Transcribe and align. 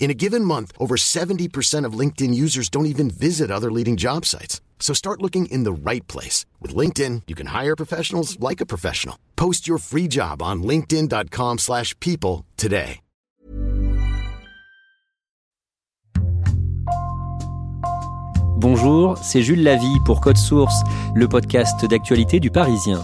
In 0.00 0.10
a 0.10 0.14
given 0.14 0.44
month, 0.44 0.72
over 0.78 0.96
70% 0.96 1.84
of 1.84 1.92
LinkedIn 1.92 2.34
users 2.34 2.68
don't 2.70 2.86
even 2.86 3.10
visit 3.10 3.50
other 3.50 3.70
leading 3.70 3.98
job 3.98 4.24
sites. 4.24 4.60
So 4.80 4.94
start 4.94 5.20
looking 5.22 5.44
in 5.46 5.62
the 5.64 5.72
right 5.72 6.06
place. 6.08 6.46
With 6.58 6.74
LinkedIn, 6.74 7.22
you 7.28 7.36
can 7.36 7.48
hire 7.48 7.76
professionals 7.76 8.40
like 8.40 8.60
a 8.60 8.66
professional. 8.66 9.16
Post 9.36 9.68
your 9.68 9.78
free 9.78 10.08
job 10.08 10.42
on 10.42 10.62
linkedin.com 10.64 11.58
slash 11.58 11.94
people 12.00 12.46
today. 12.56 13.00
Bonjour, 18.56 19.16
c'est 19.16 19.40
Jules 19.40 19.62
Lavie 19.62 20.00
pour 20.04 20.20
Code 20.20 20.36
Source, 20.36 20.82
le 21.14 21.26
podcast 21.28 21.82
d'actualité 21.86 22.40
du 22.40 22.50
Parisien. 22.50 23.02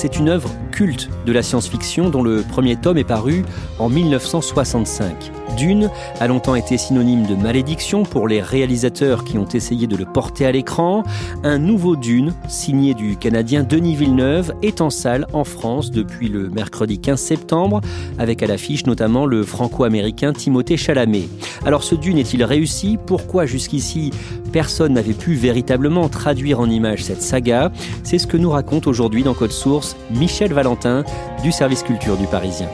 C'est 0.00 0.18
une 0.18 0.30
œuvre 0.30 0.48
culte 0.72 1.10
de 1.26 1.32
la 1.32 1.42
science-fiction 1.42 2.08
dont 2.08 2.22
le 2.22 2.40
premier 2.40 2.76
tome 2.76 2.96
est 2.96 3.04
paru 3.04 3.44
en 3.78 3.90
1965. 3.90 5.30
Dune 5.56 5.90
a 6.18 6.26
longtemps 6.26 6.54
été 6.54 6.78
synonyme 6.78 7.26
de 7.26 7.34
malédiction 7.34 8.04
pour 8.04 8.28
les 8.28 8.40
réalisateurs 8.40 9.24
qui 9.24 9.38
ont 9.38 9.46
essayé 9.46 9.86
de 9.86 9.96
le 9.96 10.04
porter 10.04 10.46
à 10.46 10.52
l'écran. 10.52 11.02
Un 11.44 11.58
nouveau 11.58 11.96
Dune, 11.96 12.34
signé 12.48 12.94
du 12.94 13.16
Canadien 13.16 13.62
Denis 13.62 13.96
Villeneuve, 13.96 14.54
est 14.62 14.80
en 14.80 14.90
salle 14.90 15.26
en 15.32 15.44
France 15.44 15.90
depuis 15.90 16.28
le 16.28 16.48
mercredi 16.48 16.98
15 16.98 17.20
septembre, 17.20 17.80
avec 18.18 18.42
à 18.42 18.46
l'affiche 18.46 18.86
notamment 18.86 19.26
le 19.26 19.42
franco-américain 19.42 20.32
Timothée 20.32 20.76
Chalamet. 20.76 21.28
Alors 21.64 21.82
ce 21.82 21.94
Dune 21.94 22.18
est-il 22.18 22.44
réussi? 22.44 22.98
Pourquoi 23.06 23.46
jusqu'ici 23.46 24.10
personne 24.52 24.94
n'avait 24.94 25.12
pu 25.12 25.34
véritablement 25.34 26.08
traduire 26.08 26.60
en 26.60 26.68
images 26.68 27.04
cette 27.04 27.22
saga? 27.22 27.70
C'est 28.02 28.18
ce 28.18 28.26
que 28.26 28.36
nous 28.36 28.50
raconte 28.50 28.86
aujourd'hui 28.86 29.22
dans 29.22 29.34
Code 29.34 29.52
Source 29.52 29.96
Michel 30.10 30.52
Valentin 30.52 31.04
du 31.42 31.52
service 31.52 31.82
culture 31.82 32.16
du 32.16 32.26
Parisien. 32.26 32.68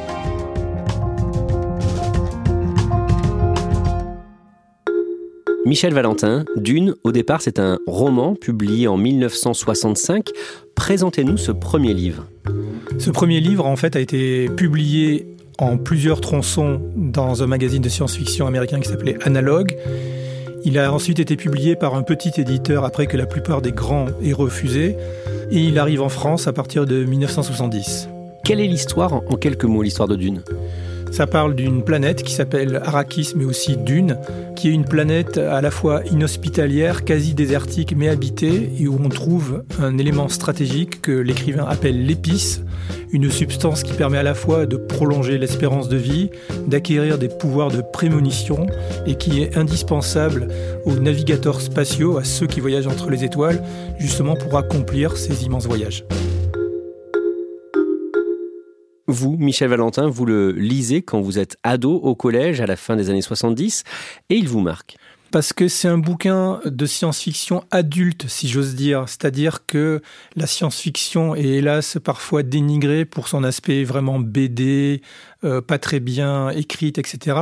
Michel 5.66 5.92
Valentin, 5.92 6.44
Dune, 6.54 6.94
au 7.02 7.10
départ 7.10 7.42
c'est 7.42 7.58
un 7.58 7.80
roman 7.88 8.36
publié 8.36 8.86
en 8.86 8.96
1965. 8.96 10.28
Présentez-nous 10.76 11.36
ce 11.36 11.50
premier 11.50 11.92
livre. 11.92 12.24
Ce 12.98 13.10
premier 13.10 13.40
livre 13.40 13.66
en 13.66 13.74
fait 13.74 13.96
a 13.96 14.00
été 14.00 14.48
publié 14.48 15.26
en 15.58 15.76
plusieurs 15.76 16.20
tronçons 16.20 16.80
dans 16.94 17.42
un 17.42 17.48
magazine 17.48 17.82
de 17.82 17.88
science-fiction 17.88 18.46
américain 18.46 18.78
qui 18.78 18.88
s'appelait 18.88 19.18
Analog. 19.24 19.76
Il 20.64 20.78
a 20.78 20.92
ensuite 20.92 21.18
été 21.18 21.34
publié 21.34 21.74
par 21.74 21.96
un 21.96 22.02
petit 22.02 22.40
éditeur 22.40 22.84
après 22.84 23.08
que 23.08 23.16
la 23.16 23.26
plupart 23.26 23.60
des 23.60 23.72
grands 23.72 24.06
aient 24.22 24.32
refusé. 24.32 24.94
Et 25.50 25.58
il 25.58 25.80
arrive 25.80 26.00
en 26.00 26.08
France 26.08 26.46
à 26.46 26.52
partir 26.52 26.86
de 26.86 27.04
1970. 27.04 28.08
Quelle 28.44 28.60
est 28.60 28.68
l'histoire, 28.68 29.14
en 29.14 29.36
quelques 29.36 29.64
mots, 29.64 29.82
l'histoire 29.82 30.06
de 30.06 30.14
Dune? 30.14 30.42
Ça 31.10 31.26
parle 31.26 31.54
d'une 31.54 31.82
planète 31.82 32.22
qui 32.22 32.32
s'appelle 32.32 32.80
Arrakis, 32.84 33.32
mais 33.36 33.44
aussi 33.44 33.76
Dune, 33.76 34.18
qui 34.54 34.68
est 34.68 34.72
une 34.72 34.84
planète 34.84 35.38
à 35.38 35.60
la 35.60 35.70
fois 35.70 36.02
inhospitalière, 36.10 37.04
quasi 37.04 37.34
désertique, 37.34 37.94
mais 37.96 38.08
habitée, 38.08 38.70
et 38.78 38.86
où 38.86 38.98
on 39.02 39.08
trouve 39.08 39.64
un 39.80 39.98
élément 39.98 40.28
stratégique 40.28 41.00
que 41.02 41.12
l'écrivain 41.12 41.64
appelle 41.68 42.04
l'épice, 42.06 42.62
une 43.12 43.30
substance 43.30 43.82
qui 43.82 43.92
permet 43.92 44.18
à 44.18 44.22
la 44.22 44.34
fois 44.34 44.66
de 44.66 44.76
prolonger 44.76 45.38
l'espérance 45.38 45.88
de 45.88 45.96
vie, 45.96 46.30
d'acquérir 46.66 47.18
des 47.18 47.28
pouvoirs 47.28 47.70
de 47.70 47.80
prémonition, 47.80 48.66
et 49.06 49.14
qui 49.14 49.42
est 49.42 49.56
indispensable 49.56 50.48
aux 50.84 50.96
navigateurs 50.96 51.60
spatiaux, 51.60 52.18
à 52.18 52.24
ceux 52.24 52.46
qui 52.46 52.60
voyagent 52.60 52.86
entre 52.86 53.10
les 53.10 53.24
étoiles, 53.24 53.62
justement 53.98 54.34
pour 54.34 54.56
accomplir 54.58 55.16
ces 55.16 55.44
immenses 55.44 55.66
voyages. 55.66 56.04
Vous, 59.08 59.36
Michel 59.36 59.68
Valentin, 59.68 60.08
vous 60.08 60.26
le 60.26 60.50
lisez 60.50 61.00
quand 61.00 61.20
vous 61.20 61.38
êtes 61.38 61.56
ado 61.62 61.94
au 61.94 62.16
collège 62.16 62.60
à 62.60 62.66
la 62.66 62.74
fin 62.74 62.96
des 62.96 63.08
années 63.08 63.22
70 63.22 63.84
et 64.30 64.34
il 64.34 64.48
vous 64.48 64.58
marque 64.58 64.96
parce 65.30 65.52
que 65.52 65.68
c'est 65.68 65.88
un 65.88 65.98
bouquin 65.98 66.60
de 66.64 66.86
science-fiction 66.86 67.64
adulte, 67.70 68.26
si 68.28 68.48
j'ose 68.48 68.74
dire. 68.74 69.04
C'est-à-dire 69.06 69.66
que 69.66 70.02
la 70.34 70.46
science-fiction 70.46 71.34
est 71.34 71.44
hélas 71.44 71.98
parfois 72.02 72.42
dénigrée 72.42 73.04
pour 73.04 73.28
son 73.28 73.44
aspect 73.44 73.84
vraiment 73.84 74.18
BD, 74.18 75.02
euh, 75.44 75.60
pas 75.60 75.78
très 75.78 76.00
bien 76.00 76.50
écrite, 76.50 76.98
etc. 76.98 77.38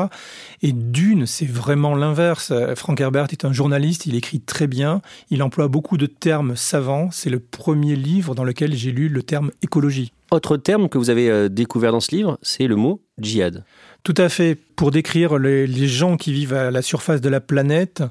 Et 0.62 0.72
Dune, 0.72 1.26
c'est 1.26 1.48
vraiment 1.48 1.94
l'inverse. 1.94 2.52
Frank 2.76 3.00
Herbert 3.00 3.28
est 3.30 3.44
un 3.44 3.52
journaliste, 3.52 4.06
il 4.06 4.14
écrit 4.14 4.40
très 4.40 4.66
bien, 4.66 5.02
il 5.30 5.42
emploie 5.42 5.68
beaucoup 5.68 5.96
de 5.96 6.06
termes 6.06 6.56
savants. 6.56 7.10
C'est 7.12 7.30
le 7.30 7.40
premier 7.40 7.96
livre 7.96 8.34
dans 8.34 8.44
lequel 8.44 8.74
j'ai 8.74 8.92
lu 8.92 9.08
le 9.08 9.22
terme 9.22 9.50
écologie. 9.62 10.12
Autre 10.30 10.56
terme 10.56 10.88
que 10.88 10.98
vous 10.98 11.10
avez 11.10 11.30
euh, 11.30 11.48
découvert 11.48 11.92
dans 11.92 12.00
ce 12.00 12.14
livre, 12.14 12.38
c'est 12.42 12.66
le 12.66 12.76
mot 12.76 13.00
djihad. 13.18 13.64
Tout 14.04 14.15
à 14.19 14.28
fait. 14.28 14.54
Pour 14.76 14.91
décrire 14.91 15.38
les, 15.38 15.88
gens 15.88 16.19
qui 16.19 16.32
vivent 16.32 16.53
à 16.53 16.70
la 16.70 16.82
surface 16.82 17.22
de 17.22 17.31
la 17.31 17.41
planète, 17.41 18.03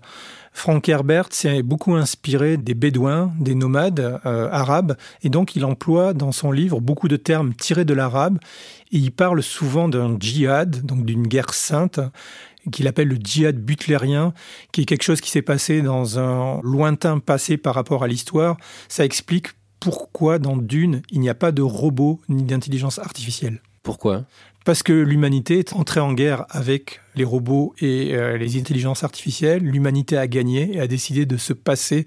Frank 0.52 0.90
Herbert 0.90 1.28
s'est 1.30 1.62
beaucoup 1.62 1.94
inspiré 1.94 2.58
des 2.58 2.74
Bédouins, 2.74 3.32
des 3.40 3.54
nomades 3.54 4.20
euh, 4.26 4.50
arabes, 4.50 4.98
et 5.22 5.30
donc 5.30 5.56
il 5.56 5.66
emploie 5.66 6.14
dans 6.14 6.32
son 6.32 6.52
livre 6.52 6.80
beaucoup 6.80 7.08
de 7.08 7.16
termes 7.16 7.54
tirés 7.54 7.86
de 7.86 7.94
l'arabe, 7.94 8.40
et 8.92 8.98
il 8.98 9.12
parle 9.12 9.44
souvent 9.44 9.88
d'un 9.88 10.18
djihad, 10.20 10.84
donc 10.84 11.06
d'une 11.06 11.28
guerre 11.28 11.54
sainte, 11.54 12.00
qu'il 12.72 12.88
appelle 12.88 13.10
le 13.10 13.18
djihad 13.18 13.58
butlérien, 13.58 14.34
qui 14.72 14.82
est 14.82 14.86
quelque 14.86 15.04
chose 15.04 15.22
qui 15.22 15.30
s'est 15.30 15.44
passé 15.44 15.84
dans 15.84 16.18
un 16.18 16.60
lointain 16.64 17.20
passé 17.20 17.58
par 17.58 17.76
rapport 17.76 18.04
à 18.04 18.08
l'histoire. 18.08 18.58
Ça 18.88 19.06
explique 19.06 19.50
pourquoi 19.80 20.40
dans 20.40 20.58
Dune, 20.58 21.04
il 21.12 21.20
n'y 21.20 21.30
a 21.30 21.36
pas 21.36 21.52
de 21.52 21.62
robots 21.62 22.20
ni 22.30 22.44
d'intelligence 22.44 22.98
artificielle. 22.98 23.62
Pourquoi? 23.84 24.24
Parce 24.66 24.84
que 24.84 24.94
l'humanité 24.94 25.60
est 25.60 25.74
entrée 25.74 26.00
en 26.00 26.14
guerre 26.14 26.46
avec 26.50 27.02
les 27.16 27.24
robots 27.24 27.74
et 27.80 28.16
euh, 28.16 28.38
les 28.38 28.60
intelligences 28.60 29.04
artificielles. 29.04 29.64
L'humanité 29.64 30.18
a 30.18 30.28
gagné 30.28 30.76
et 30.76 30.80
a 30.80 30.88
décidé 30.88 31.26
de 31.26 31.38
se 31.38 31.54
passer 31.54 32.06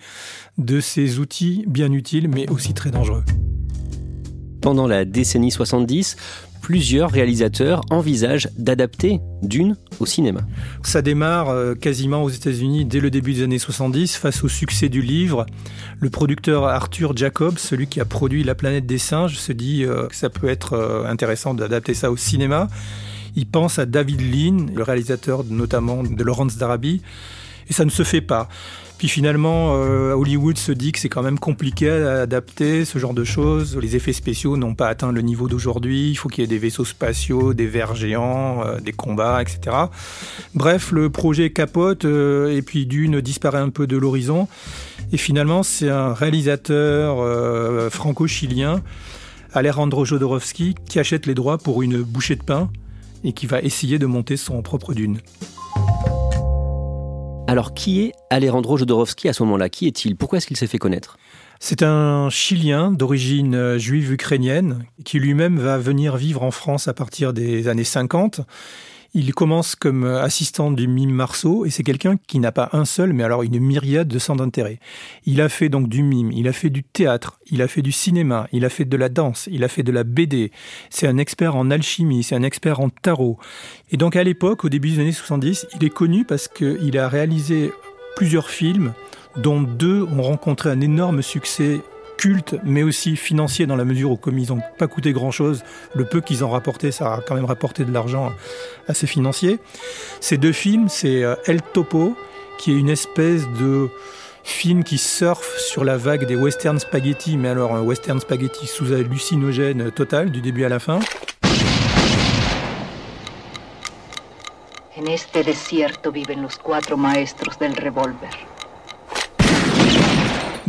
de 0.58 0.80
ces 0.80 1.18
outils 1.18 1.64
bien 1.66 1.92
utiles 1.92 2.28
mais 2.28 2.48
aussi 2.48 2.74
très 2.74 2.90
dangereux. 2.90 3.24
Pendant 4.60 4.86
la 4.86 5.04
décennie 5.04 5.50
70, 5.50 6.16
plusieurs 6.66 7.12
réalisateurs 7.12 7.82
envisagent 7.90 8.48
d'adapter 8.58 9.20
Dune 9.40 9.76
au 10.00 10.04
cinéma. 10.04 10.40
Ça 10.82 11.00
démarre 11.00 11.48
euh, 11.48 11.76
quasiment 11.76 12.24
aux 12.24 12.28
États-Unis 12.28 12.84
dès 12.84 12.98
le 12.98 13.08
début 13.08 13.34
des 13.34 13.44
années 13.44 13.60
70 13.60 14.16
face 14.16 14.42
au 14.42 14.48
succès 14.48 14.88
du 14.88 15.00
livre. 15.00 15.46
Le 16.00 16.10
producteur 16.10 16.64
Arthur 16.64 17.16
Jacobs, 17.16 17.56
celui 17.58 17.86
qui 17.86 18.00
a 18.00 18.04
produit 18.04 18.42
La 18.42 18.56
planète 18.56 18.84
des 18.84 18.98
singes, 18.98 19.38
se 19.38 19.52
dit 19.52 19.84
euh, 19.84 20.08
que 20.08 20.16
ça 20.16 20.28
peut 20.28 20.48
être 20.48 20.72
euh, 20.72 21.06
intéressant 21.06 21.54
d'adapter 21.54 21.94
ça 21.94 22.10
au 22.10 22.16
cinéma. 22.16 22.66
Il 23.36 23.46
pense 23.46 23.78
à 23.78 23.86
David 23.86 24.20
Lean, 24.22 24.66
le 24.74 24.82
réalisateur 24.82 25.44
notamment 25.44 26.02
de 26.02 26.24
Lawrence 26.24 26.56
d'Arabie, 26.56 27.00
et 27.68 27.74
ça 27.74 27.84
ne 27.84 27.90
se 27.90 28.02
fait 28.02 28.20
pas. 28.20 28.48
Puis 28.98 29.08
finalement, 29.08 29.74
euh, 29.74 30.14
Hollywood 30.14 30.56
se 30.56 30.72
dit 30.72 30.90
que 30.90 30.98
c'est 30.98 31.10
quand 31.10 31.22
même 31.22 31.38
compliqué 31.38 31.90
à 31.90 32.22
adapter 32.22 32.86
ce 32.86 32.98
genre 32.98 33.12
de 33.12 33.24
choses. 33.24 33.76
Les 33.76 33.94
effets 33.94 34.14
spéciaux 34.14 34.56
n'ont 34.56 34.74
pas 34.74 34.88
atteint 34.88 35.12
le 35.12 35.20
niveau 35.20 35.48
d'aujourd'hui. 35.48 36.10
Il 36.10 36.14
faut 36.14 36.30
qu'il 36.30 36.42
y 36.42 36.44
ait 36.44 36.48
des 36.48 36.58
vaisseaux 36.58 36.86
spatiaux, 36.86 37.52
des 37.52 37.66
vers 37.66 37.94
géants, 37.94 38.64
euh, 38.64 38.80
des 38.80 38.92
combats, 38.92 39.42
etc. 39.42 39.76
Bref, 40.54 40.92
le 40.92 41.10
projet 41.10 41.50
capote 41.50 42.06
euh, 42.06 42.56
et 42.56 42.62
puis 42.62 42.86
Dune 42.86 43.20
disparaît 43.20 43.58
un 43.58 43.68
peu 43.68 43.86
de 43.86 43.98
l'horizon. 43.98 44.48
Et 45.12 45.18
finalement, 45.18 45.62
c'est 45.62 45.90
un 45.90 46.14
réalisateur 46.14 47.18
franco-chilien, 47.92 48.82
Alejandro 49.52 50.04
Jodorowsky, 50.04 50.74
qui 50.88 50.98
achète 50.98 51.26
les 51.26 51.34
droits 51.34 51.58
pour 51.58 51.82
une 51.82 52.02
bouchée 52.02 52.34
de 52.34 52.42
pain 52.42 52.70
et 53.22 53.32
qui 53.32 53.46
va 53.46 53.60
essayer 53.60 54.00
de 54.00 54.06
monter 54.06 54.36
son 54.36 54.62
propre 54.62 54.94
Dune. 54.94 55.18
Alors, 57.56 57.72
qui 57.72 58.02
est 58.02 58.12
Alejandro 58.28 58.76
Jodorowsky 58.76 59.30
à 59.30 59.32
ce 59.32 59.42
moment-là? 59.44 59.70
Qui 59.70 59.86
est-il? 59.86 60.14
Pourquoi 60.14 60.36
est-ce 60.36 60.46
qu'il 60.46 60.58
s'est 60.58 60.66
fait 60.66 60.76
connaître? 60.76 61.16
C'est 61.58 61.82
un 61.82 62.28
Chilien 62.28 62.92
d'origine 62.92 63.54
euh, 63.54 63.78
juive 63.78 64.12
ukrainienne 64.12 64.84
qui 65.06 65.18
lui-même 65.18 65.58
va 65.58 65.78
venir 65.78 66.18
vivre 66.18 66.42
en 66.42 66.50
France 66.50 66.86
à 66.86 66.92
partir 66.92 67.32
des 67.32 67.68
années 67.68 67.82
50. 67.82 68.42
Il 69.18 69.34
commence 69.34 69.76
comme 69.76 70.04
assistant 70.04 70.70
du 70.70 70.86
mime 70.86 71.10
Marceau 71.10 71.64
et 71.64 71.70
c'est 71.70 71.82
quelqu'un 71.82 72.18
qui 72.26 72.38
n'a 72.38 72.52
pas 72.52 72.68
un 72.74 72.84
seul, 72.84 73.14
mais 73.14 73.24
alors 73.24 73.42
une 73.44 73.58
myriade 73.58 74.08
de 74.08 74.18
centres 74.18 74.44
d'intérêt. 74.44 74.78
Il 75.24 75.40
a 75.40 75.48
fait 75.48 75.70
donc 75.70 75.88
du 75.88 76.02
mime, 76.02 76.32
il 76.32 76.46
a 76.48 76.52
fait 76.52 76.68
du 76.68 76.82
théâtre, 76.82 77.40
il 77.50 77.62
a 77.62 77.66
fait 77.66 77.80
du 77.80 77.92
cinéma, 77.92 78.46
il 78.52 78.62
a 78.66 78.68
fait 78.68 78.84
de 78.84 78.94
la 78.94 79.08
danse, 79.08 79.48
il 79.50 79.64
a 79.64 79.68
fait 79.68 79.82
de 79.82 79.90
la 79.90 80.04
BD. 80.04 80.52
C'est 80.90 81.06
un 81.06 81.16
expert 81.16 81.56
en 81.56 81.70
alchimie, 81.70 82.24
c'est 82.24 82.34
un 82.34 82.42
expert 82.42 82.80
en 82.80 82.90
tarot. 82.90 83.38
Et 83.90 83.96
donc 83.96 84.16
à 84.16 84.22
l'époque, 84.22 84.66
au 84.66 84.68
début 84.68 84.90
des 84.90 85.00
années 85.00 85.12
70, 85.12 85.66
il 85.80 85.86
est 85.86 85.88
connu 85.88 86.26
parce 86.26 86.46
qu'il 86.46 86.98
a 86.98 87.08
réalisé 87.08 87.72
plusieurs 88.16 88.50
films 88.50 88.92
dont 89.38 89.62
deux 89.62 90.02
ont 90.02 90.20
rencontré 90.20 90.68
un 90.68 90.82
énorme 90.82 91.22
succès 91.22 91.80
culte, 92.16 92.56
mais 92.64 92.82
aussi 92.82 93.16
financier 93.16 93.66
dans 93.66 93.76
la 93.76 93.84
mesure 93.84 94.10
où, 94.10 94.16
comme 94.16 94.38
ils 94.38 94.48
n'ont 94.48 94.62
pas 94.78 94.86
coûté 94.86 95.12
grand-chose, 95.12 95.62
le 95.94 96.04
peu 96.04 96.20
qu'ils 96.20 96.44
ont 96.44 96.50
rapporté, 96.50 96.90
ça 96.92 97.14
a 97.14 97.20
quand 97.20 97.34
même 97.34 97.44
rapporté 97.44 97.84
de 97.84 97.92
l'argent 97.92 98.32
assez 98.88 99.06
financier. 99.06 99.58
Ces 100.20 100.38
deux 100.38 100.52
films, 100.52 100.88
c'est 100.88 101.22
euh, 101.22 101.34
El 101.46 101.62
Topo, 101.62 102.16
qui 102.58 102.72
est 102.72 102.76
une 102.76 102.88
espèce 102.88 103.46
de 103.60 103.88
film 104.42 104.84
qui 104.84 104.96
surfe 104.96 105.58
sur 105.58 105.84
la 105.84 105.96
vague 105.96 106.24
des 106.26 106.36
western 106.36 106.78
spaghetti, 106.78 107.36
mais 107.36 107.48
alors 107.48 107.74
un 107.74 107.82
western 107.82 108.20
spaghetti 108.20 108.66
sous 108.66 108.92
hallucinogène 108.92 109.90
total, 109.90 110.30
du 110.30 110.40
début 110.40 110.64
à 110.64 110.68
la 110.68 110.78
fin. 110.78 111.00
En 114.98 115.04
este 115.04 115.36
maestros 116.96 117.58
del. 117.58 117.74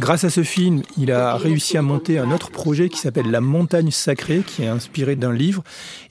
Grâce 0.08 0.24
à 0.24 0.30
ce 0.30 0.42
film, 0.42 0.84
il 0.98 1.12
a 1.12 1.36
réussi 1.36 1.76
à 1.78 1.82
monter 1.82 2.18
un 2.18 2.32
autre 2.32 2.50
projet 2.50 2.88
qui 2.88 2.98
s'appelle 2.98 3.30
La 3.30 3.42
Montagne 3.42 3.92
Sacrée, 3.92 4.40
qui 4.40 4.64
est 4.64 4.68
inspiré 4.68 5.18
d'un 5.18 5.34
livre. 5.34 5.64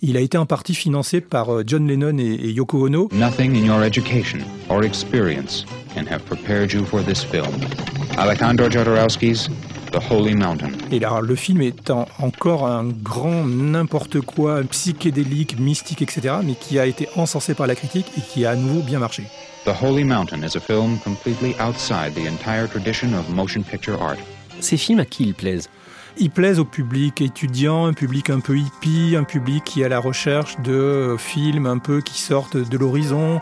Il 0.03 0.19
a 0.19 0.21
été 0.21 0.37
en 0.37 0.45
partie 0.45 0.75
financé 0.75 1.23
par 1.23 1.49
euh, 1.49 1.65
John 1.67 1.89
Lennon 1.89 2.19
et 2.19 2.51
Yoko 2.51 2.89
Ono. 2.89 3.09
Nothing 3.11 3.57
in 3.57 3.65
your 3.65 3.83
education 3.83 4.41
or 4.69 4.85
experience 4.85 5.65
can 5.95 6.05
have 6.13 6.21
prepared 6.27 6.73
you 6.73 6.85
for 6.85 7.03
this 7.03 7.25
film. 7.25 7.49
Alejandro 8.19 8.69
Jodorowsky's 8.69 9.49
The 9.93 10.01
Holy 10.11 10.35
Mountain. 10.35 10.73
Et 10.93 10.99
là, 10.99 11.23
le 11.23 11.35
film 11.35 11.63
est 11.63 11.91
encore 12.19 12.67
un 12.67 12.85
grand 12.85 13.47
n'importe 13.47 14.21
quoi, 14.21 14.61
psychédélique, 14.65 15.59
mystique, 15.59 16.03
etc., 16.03 16.35
mais 16.45 16.53
qui 16.53 16.79
a 16.79 16.85
été 16.85 17.09
encensé 17.17 17.55
par 17.55 17.67
la 17.67 17.75
critique 17.75 18.09
et 18.19 18.21
qui 18.21 18.45
a 18.45 18.51
à 18.51 18.57
nouveau 18.57 18.83
bien 18.83 18.99
marché. 18.99 19.23
The 19.67 19.75
Holy 19.75 20.05
Mountain 20.05 20.45
is 20.45 20.55
a 20.55 20.61
film 20.61 21.01
completely 21.01 21.57
outside 21.59 22.15
the 22.15 22.25
entire 22.29 22.69
tradition 22.69 23.13
of 23.15 23.29
motion 23.31 23.65
picture 23.65 24.01
art. 24.01 24.17
Ces 24.61 24.77
films, 24.77 25.01
à 25.01 25.05
qui 25.05 25.25
ils 25.25 25.35
plaisent? 25.35 25.69
Ils 26.19 26.31
plaisent 26.31 26.61
au 26.61 26.65
public 26.65 27.21
étudiant, 27.21 27.87
un 27.87 27.93
public 27.93 28.31
un 28.31 28.39
peu 28.39 28.57
hippie, 28.57 29.17
un 29.17 29.25
public 29.25 29.65
qui 29.65 29.83
est 29.83 29.85
à 29.85 29.89
la 29.89 29.99
recherche 29.99 30.57
de 30.61 31.17
films 31.19 31.67
un 31.67 31.79
peu 31.79 32.01
qui 32.01 32.21
sortent 32.21 32.57
de 32.57 32.79
l'horizon, 32.79 33.41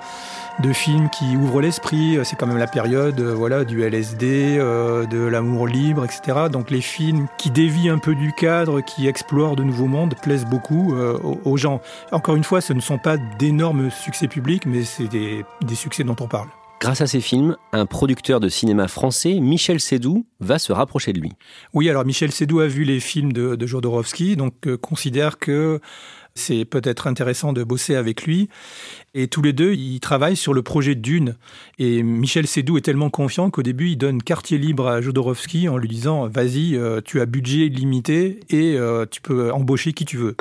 de 0.61 0.73
films 0.73 1.09
qui 1.11 1.37
ouvrent 1.37 1.61
l'esprit. 1.61 2.19
C'est 2.25 2.37
quand 2.37 2.47
même 2.47 2.59
la 2.59 2.67
période 2.67 3.21
euh, 3.21 3.35
voilà, 3.35 3.65
du 3.65 3.83
LSD, 3.83 4.57
euh, 4.59 5.07
de 5.07 5.19
l'amour 5.19 5.67
libre, 5.67 6.05
etc. 6.05 6.49
Donc 6.51 6.71
les 6.71 6.81
films 6.81 7.27
qui 7.39 7.51
dévient 7.51 7.91
un 7.91 7.99
peu 7.99 8.15
du 8.15 8.33
cadre, 8.33 8.81
qui 8.81 9.09
explorent 9.09 9.57
de 9.57 9.65
nouveaux 9.65 9.87
mondes, 9.87 10.15
plaisent 10.23 10.47
beaucoup 10.47 10.95
euh, 10.95 11.19
aux 11.45 11.57
gens. 11.57 11.81
Encore 12.13 12.37
une 12.37 12.45
fois, 12.45 12.61
ce 12.61 12.73
ne 12.73 12.81
sont 12.81 12.99
pas 12.99 13.17
d'énormes 13.17 13.91
succès 13.91 14.29
publics, 14.29 14.67
mais 14.67 14.85
c'est 14.85 15.09
des 15.09 15.45
succès 15.75 16.05
dont 16.05 16.17
on 16.21 16.29
parle. 16.29 16.49
Grâce 16.81 17.01
à 17.01 17.07
ces 17.07 17.21
films, 17.21 17.57
un 17.73 17.87
producteur 17.87 18.41
de 18.41 18.49
cinéma 18.49 18.89
français, 18.89 19.41
Michel 19.41 19.81
Sédou, 19.81 20.27
va 20.41 20.59
se 20.59 20.73
rapprocher 20.73 21.13
de 21.13 21.21
lui. 21.21 21.33
Oui, 21.73 21.89
alors 21.89 22.05
Michel 22.05 22.31
Sédou 22.31 22.61
a 22.61 22.67
vu 22.67 22.85
les 22.85 23.01
films 23.01 23.33
de, 23.33 23.67
Jodorowsky, 23.67 24.37
donc 24.37 24.55
considère 24.77 25.39
que 25.39 25.81
c'est 26.35 26.65
peut-être 26.65 27.07
intéressant 27.07 27.53
de 27.53 27.63
bosser 27.63 27.95
avec 27.95 28.25
lui. 28.25 28.49
Et 29.15 29.29
tous 29.29 29.41
les 29.41 29.53
deux, 29.53 29.75
ils 29.75 30.01
travaillent 30.01 30.37
sur 30.37 30.53
le 30.53 30.63
projet 30.63 30.95
Dune. 30.95 31.37
Et 31.79 32.03
Michel 32.03 32.47
Sédou 32.47 32.77
est 32.77 32.83
tellement 32.83 33.11
confiant 33.11 33.51
qu'au 33.51 33.63
début, 33.63 33.91
il 33.91 33.97
donne 33.97 34.23
quartier 34.23 34.59
libre 34.59 34.89
à 34.89 35.01
Jodorowsky 35.01 35.69
en 35.69 35.77
lui 35.77 35.89
disant 35.89 36.29
Vas-y, 36.29 36.77
euh, 36.77 37.01
tu 37.05 37.21
as 37.21 37.27
budget 37.27 37.69
limité 37.69 38.41
et 38.51 38.77
euh, 38.77 39.07
tu 39.09 39.21
peux 39.21 39.53
embaucher 39.53 39.93
qui 39.93 40.05
tu 40.05 40.17
veux. 40.17 40.37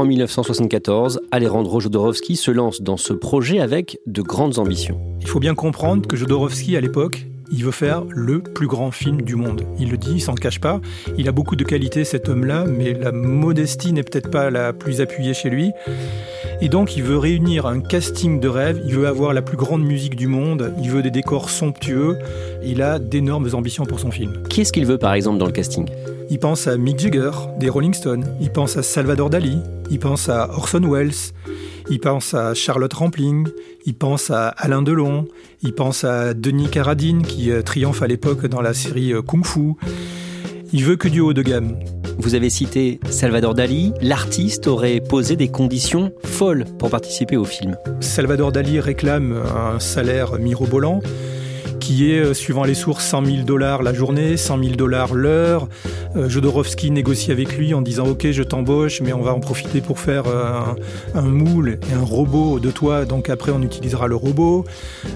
En 0.00 0.06
1974, 0.06 1.20
Alejandro 1.30 1.78
Jodorowsky 1.78 2.36
se 2.36 2.50
lance 2.50 2.80
dans 2.80 2.96
ce 2.96 3.12
projet 3.12 3.60
avec 3.60 3.98
de 4.06 4.22
grandes 4.22 4.58
ambitions. 4.58 4.98
Il 5.20 5.26
faut 5.26 5.40
bien 5.40 5.54
comprendre 5.54 6.08
que 6.08 6.16
Jodorowsky, 6.16 6.74
à 6.74 6.80
l'époque, 6.80 7.26
il 7.52 7.66
veut 7.66 7.70
faire 7.70 8.04
le 8.08 8.40
plus 8.40 8.66
grand 8.66 8.92
film 8.92 9.20
du 9.20 9.36
monde. 9.36 9.66
Il 9.78 9.90
le 9.90 9.98
dit, 9.98 10.12
il 10.14 10.20
s'en 10.22 10.32
cache 10.32 10.58
pas. 10.58 10.80
Il 11.18 11.28
a 11.28 11.32
beaucoup 11.32 11.54
de 11.54 11.64
qualités, 11.64 12.04
cet 12.04 12.30
homme-là, 12.30 12.64
mais 12.64 12.94
la 12.94 13.12
modestie 13.12 13.92
n'est 13.92 14.02
peut-être 14.02 14.30
pas 14.30 14.48
la 14.48 14.72
plus 14.72 15.02
appuyée 15.02 15.34
chez 15.34 15.50
lui. 15.50 15.70
Et 16.62 16.70
donc, 16.70 16.96
il 16.96 17.02
veut 17.02 17.18
réunir 17.18 17.66
un 17.66 17.80
casting 17.80 18.40
de 18.40 18.48
rêve. 18.48 18.80
Il 18.86 18.94
veut 18.94 19.06
avoir 19.06 19.34
la 19.34 19.42
plus 19.42 19.58
grande 19.58 19.84
musique 19.84 20.16
du 20.16 20.28
monde. 20.28 20.72
Il 20.82 20.88
veut 20.88 21.02
des 21.02 21.10
décors 21.10 21.50
somptueux. 21.50 22.16
Il 22.64 22.80
a 22.80 22.98
d'énormes 22.98 23.50
ambitions 23.52 23.84
pour 23.84 24.00
son 24.00 24.10
film. 24.10 24.44
Qui 24.48 24.62
est-ce 24.62 24.72
qu'il 24.72 24.86
veut, 24.86 24.96
par 24.96 25.12
exemple, 25.12 25.36
dans 25.36 25.46
le 25.46 25.52
casting? 25.52 25.86
Il 26.30 26.38
pense 26.38 26.68
à 26.68 26.76
Mick 26.76 27.00
Jagger, 27.00 27.32
des 27.58 27.68
Rolling 27.68 27.92
Stones. 27.92 28.24
Il 28.40 28.50
pense 28.50 28.76
à 28.76 28.82
Salvador 28.82 29.30
Dali. 29.30 29.58
Il 29.90 29.98
pense 29.98 30.28
à 30.28 30.48
Orson 30.50 30.80
Welles. 30.80 31.32
Il 31.90 31.98
pense 31.98 32.34
à 32.34 32.54
Charlotte 32.54 32.92
Rampling, 32.92 33.48
il 33.84 33.94
pense 33.94 34.30
à 34.30 34.48
Alain 34.48 34.80
Delon, 34.80 35.26
il 35.60 35.74
pense 35.74 36.04
à 36.04 36.34
Denis 36.34 36.68
Carradine 36.68 37.22
qui 37.22 37.50
euh, 37.50 37.62
triomphe 37.62 38.00
à 38.02 38.06
l'époque 38.06 38.46
dans 38.46 38.60
la 38.60 38.74
série 38.74 39.12
euh, 39.12 39.22
Kung 39.22 39.44
Fu. 39.44 39.74
Il 40.72 40.84
veut 40.84 40.94
que 40.94 41.08
du 41.08 41.18
haut 41.18 41.32
de 41.32 41.42
gamme. 41.42 41.80
Vous 42.18 42.36
avez 42.36 42.48
cité 42.48 43.00
Salvador 43.10 43.54
Dali. 43.54 43.92
L'artiste 44.00 44.68
aurait 44.68 45.00
posé 45.00 45.34
des 45.34 45.48
conditions 45.48 46.12
folles 46.22 46.64
pour 46.78 46.90
participer 46.90 47.36
au 47.36 47.44
film. 47.44 47.76
Salvador 47.98 48.52
Dali 48.52 48.78
réclame 48.78 49.42
un 49.56 49.80
salaire 49.80 50.38
mirobolant 50.38 51.00
qui 51.90 52.12
est, 52.12 52.20
euh, 52.20 52.34
suivant 52.34 52.62
les 52.62 52.74
sources, 52.74 53.04
100 53.04 53.24
000 53.24 53.36
dollars 53.42 53.82
la 53.82 53.92
journée, 53.92 54.36
100 54.36 54.62
000 54.62 54.76
dollars 54.76 55.12
l'heure. 55.12 55.66
Euh, 56.14 56.28
Jodorowsky 56.28 56.92
négocie 56.92 57.32
avec 57.32 57.58
lui 57.58 57.74
en 57.74 57.82
disant 57.82 58.06
Ok, 58.06 58.30
je 58.30 58.44
t'embauche, 58.44 59.00
mais 59.00 59.12
on 59.12 59.22
va 59.22 59.34
en 59.34 59.40
profiter 59.40 59.80
pour 59.80 59.98
faire 59.98 60.28
euh, 60.28 60.60
un, 61.16 61.22
moule 61.22 61.80
et 61.90 61.94
un 61.94 62.04
robot 62.04 62.60
de 62.60 62.70
toi, 62.70 63.04
donc 63.06 63.28
après 63.28 63.50
on 63.50 63.60
utilisera 63.60 64.06
le 64.06 64.14
robot. 64.14 64.64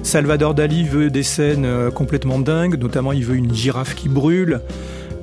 Salvador 0.02 0.54
Dali 0.54 0.82
veut 0.82 1.10
des 1.10 1.22
scènes 1.22 1.68
complètement 1.94 2.40
dingues, 2.40 2.76
notamment 2.76 3.12
il 3.12 3.24
veut 3.24 3.36
une 3.36 3.54
girafe 3.54 3.94
qui 3.94 4.08
brûle. 4.08 4.60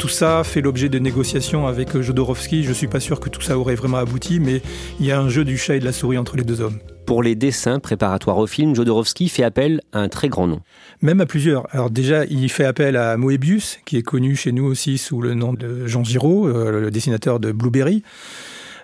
Tout 0.01 0.07
ça 0.07 0.43
fait 0.43 0.61
l'objet 0.61 0.89
de 0.89 0.97
négociations 0.97 1.67
avec 1.67 1.95
Jodorowsky. 1.95 2.63
Je 2.63 2.69
ne 2.69 2.73
suis 2.73 2.87
pas 2.87 2.99
sûr 2.99 3.19
que 3.19 3.29
tout 3.29 3.41
ça 3.41 3.55
aurait 3.55 3.75
vraiment 3.75 3.97
abouti, 3.97 4.39
mais 4.39 4.63
il 4.99 5.05
y 5.05 5.11
a 5.11 5.19
un 5.19 5.29
jeu 5.29 5.45
du 5.45 5.59
chat 5.59 5.75
et 5.75 5.79
de 5.79 5.85
la 5.85 5.91
souris 5.91 6.17
entre 6.17 6.37
les 6.37 6.43
deux 6.43 6.59
hommes. 6.59 6.79
Pour 7.05 7.21
les 7.21 7.35
dessins 7.35 7.79
préparatoires 7.79 8.39
au 8.39 8.47
film, 8.47 8.73
Jodorowsky 8.73 9.29
fait 9.29 9.43
appel 9.43 9.79
à 9.93 9.99
un 9.99 10.09
très 10.09 10.27
grand 10.27 10.47
nom. 10.47 10.61
Même 11.03 11.21
à 11.21 11.27
plusieurs. 11.27 11.67
Alors 11.69 11.91
déjà, 11.91 12.25
il 12.25 12.49
fait 12.49 12.65
appel 12.65 12.97
à 12.97 13.15
Moebius, 13.15 13.77
qui 13.85 13.95
est 13.97 14.01
connu 14.01 14.35
chez 14.35 14.51
nous 14.51 14.65
aussi 14.65 14.97
sous 14.97 15.21
le 15.21 15.35
nom 15.35 15.53
de 15.53 15.85
Jean 15.85 16.03
Giraud, 16.03 16.47
euh, 16.47 16.81
le 16.81 16.89
dessinateur 16.89 17.39
de 17.39 17.51
Blueberry 17.51 18.01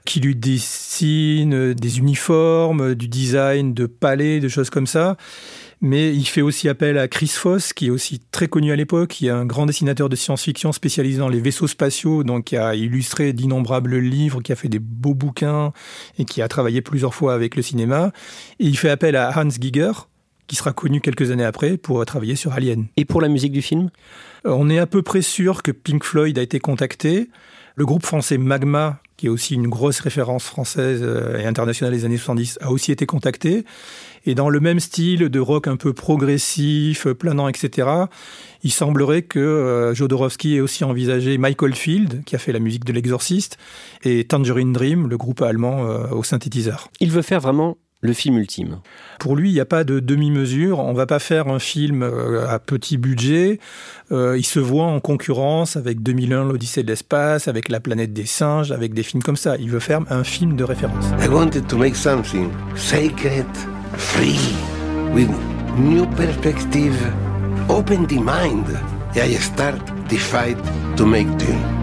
qui 0.06 0.22
lui 0.22 0.36
dessine 0.36 1.74
des 1.74 1.98
uniformes, 2.00 2.96
du 2.96 3.10
design 3.10 3.74
de 3.74 3.88
palais, 3.88 4.40
de 4.40 4.48
choses 4.48 4.70
comme 4.70 4.88
ça. 4.88 5.18
Mais 5.80 6.14
il 6.14 6.26
fait 6.26 6.42
aussi 6.42 6.70
appel 6.70 6.98
à 6.98 7.08
Chris 7.08 7.28
Foss, 7.28 7.72
qui 7.72 7.88
est 7.88 7.90
aussi 7.92 8.20
très 8.32 8.48
connu 8.48 8.72
à 8.72 8.76
l'époque, 8.76 9.10
qui 9.10 9.28
est 9.28 9.32
un 9.32 9.46
grand 9.46 9.68
dessinateur 9.68 10.10
de 10.10 10.16
science-fiction 10.16 10.72
spécialisé 10.72 11.20
dans 11.20 11.30
les 11.30 11.40
vaisseaux 11.40 11.68
spatiaux, 11.68 12.24
donc 12.24 12.46
qui 12.46 12.58
a 12.58 12.74
illustré 12.74 13.32
d'innombrables 13.32 13.98
livres, 13.98 14.42
qui 14.42 14.52
a 14.52 14.56
fait 14.56 14.70
des 14.70 14.80
beaux 14.80 15.14
bouquins 15.14 15.74
et 16.18 16.26
qui 16.26 16.42
a 16.42 16.48
travaillé 16.48 16.82
plusieurs 16.82 17.14
fois 17.14 17.36
avec 17.36 17.56
le 17.56 17.62
cinéma. 17.62 18.12
Et 18.60 18.66
il 18.66 18.78
fait 18.78 18.90
appel 18.90 19.16
à 19.16 19.32
Hans 19.38 19.50
Giger, 19.50 19.92
qui 20.48 20.56
sera 20.56 20.74
connu 20.74 21.00
quelques 21.00 21.30
années 21.30 21.46
après 21.46 21.78
pour 21.78 22.04
travailler 22.06 22.36
sur 22.36 22.54
Alien. 22.54 22.88
Et 22.98 23.06
pour 23.06 23.22
la 23.22 23.28
musique 23.28 23.52
du 23.52 23.62
film? 23.62 23.90
Euh, 24.46 24.52
On 24.52 24.70
est 24.70 24.80
à 24.80 24.88
peu 24.88 25.04
près 25.04 25.22
sûr 25.22 25.62
que 25.62 25.72
Pink 25.72 26.04
Floyd 26.04 26.40
a 26.40 26.42
été 26.42 26.60
contacté. 26.60 27.30
Le 27.80 27.86
groupe 27.86 28.08
français 28.08 28.40
Magma, 28.40 29.00
qui 29.18 29.28
est 29.28 29.30
aussi 29.30 29.54
une 29.54 29.68
grosse 29.68 30.00
référence 30.00 30.46
française 30.46 31.02
euh, 31.04 31.38
et 31.38 31.46
internationale 31.46 31.94
des 31.94 32.06
années 32.06 32.18
70, 32.18 32.58
a 32.60 32.72
aussi 32.72 32.92
été 32.92 33.06
contacté. 33.06 33.66
Et 34.26 34.34
dans 34.34 34.50
le 34.50 34.60
même 34.60 34.80
style 34.80 35.30
de 35.30 35.40
rock 35.40 35.68
un 35.68 35.76
peu 35.76 35.94
progressif, 35.94 37.06
planant, 37.06 37.48
etc., 37.48 37.88
il 38.64 38.72
semblerait 38.72 39.22
que 39.22 39.38
euh, 39.38 39.94
Jodorowsky 39.94 40.56
ait 40.56 40.60
aussi 40.60 40.86
envisagé 40.86 41.38
Michael 41.38 41.76
Field, 41.76 42.24
qui 42.24 42.36
a 42.36 42.40
fait 42.40 42.52
la 42.52 42.58
musique 42.58 42.84
de 42.84 42.94
l'Exorciste, 42.94 43.60
et 44.04 44.26
Tangerine 44.26 44.74
Dream, 44.74 45.08
le 45.08 45.18
groupe 45.20 45.44
allemand 45.44 45.86
euh, 45.86 46.08
au 46.10 46.24
synthétiseur. 46.24 46.90
Il 47.00 47.12
veut 47.12 47.22
faire 47.22 47.42
vraiment 47.42 47.78
le 48.02 48.14
film 48.14 48.38
ultime. 48.38 48.80
Pour 49.20 49.36
lui, 49.36 49.50
il 49.50 49.54
n'y 49.54 49.60
a 49.60 49.66
pas 49.66 49.84
de 49.84 50.00
demi-mesure. 50.00 50.80
On 50.80 50.92
ne 50.92 50.98
va 50.98 51.06
pas 51.06 51.20
faire 51.20 51.48
un 51.48 51.60
film 51.60 52.04
euh, 52.04 52.48
à 52.48 52.60
petit 52.60 52.98
budget. 52.98 53.60
il 54.12 54.46
se 54.46 54.60
voit 54.60 54.86
en 54.86 55.00
concurrence 55.00 55.76
avec 55.76 56.02
2001, 56.02 56.46
l'Odyssée 56.46 56.84
de 56.84 56.88
l'espace, 56.88 57.48
avec 57.48 57.70
La 57.70 57.80
planète 57.80 58.14
des 58.14 58.26
singes, 58.26 58.72
avec 58.72 58.94
des 58.94 59.04
films 59.04 59.24
comme 59.24 59.36
ça. 59.36 59.56
Il 59.58 59.70
veut 59.70 59.80
faire 59.80 60.02
un 60.10 60.24
film 60.24 60.56
de 60.56 60.64
référence. 60.64 61.06
I 61.20 61.28
wanted 61.28 61.68
to 61.68 61.78
make 61.78 61.96
something 61.96 62.50
sacred 62.76 63.46
free, 63.98 64.40
with 65.14 65.30
new 65.78 66.06
perspective, 66.16 66.96
open 67.70 68.06
the 68.08 68.20
mind, 68.20 68.66
I 69.16 69.36
start 69.36 69.82
the 70.10 70.18
fight 70.18 70.58
to 70.96 71.06
make 71.06 71.28
Dune. 71.38 71.77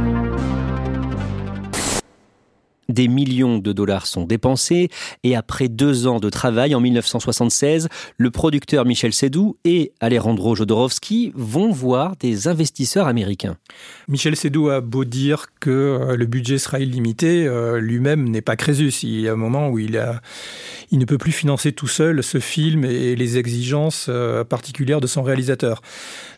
Des 2.89 3.09
millions 3.09 3.59
de 3.59 3.73
dollars 3.73 4.07
sont 4.07 4.25
dépensés 4.25 4.89
et 5.23 5.37
après 5.37 5.69
deux 5.69 6.07
ans 6.07 6.21
de 6.21 6.31
travail, 6.31 6.75
en 6.75 6.81
1976, 6.81 7.89
le 8.17 8.31
producteur 8.31 8.85
Michel 8.85 9.13
Sédou 9.13 9.57
et 9.65 9.93
Alejandro 10.01 10.55
Jodorowsky 10.55 11.33
vont 11.35 11.71
voir 11.71 12.17
des 12.17 12.49
investisseurs 12.49 13.07
américains. 13.07 13.57
Michel 14.09 14.37
Sédou 14.37 14.69
a 14.69 14.81
beau 14.81 15.05
dire 15.05 15.47
que 15.61 15.71
euh, 15.71 16.17
le 16.17 16.27
budget 16.27 16.59
sera 16.59 16.79
illimité, 16.79 17.47
euh, 17.47 17.79
lui-même 17.79 18.29
n'est 18.29 18.43
pas 18.43 18.57
Crésus. 18.57 18.91
Il 19.03 19.21
y 19.21 19.29
a 19.29 19.33
un 19.33 19.37
moment 19.37 19.69
où 19.69 19.79
il, 19.79 20.01
ne 20.93 21.05
peut 21.05 21.19
plus 21.19 21.33
financer 21.33 21.73
tout 21.73 21.89
seul 21.89 22.23
ce 22.23 22.39
film 22.39 22.85
et 22.85 23.17
les 23.17 23.39
exigences 23.39 24.07
euh, 24.09 24.45
particulières 24.45 25.01
de 25.01 25.07
son 25.07 25.23
réalisateur. 25.23 25.83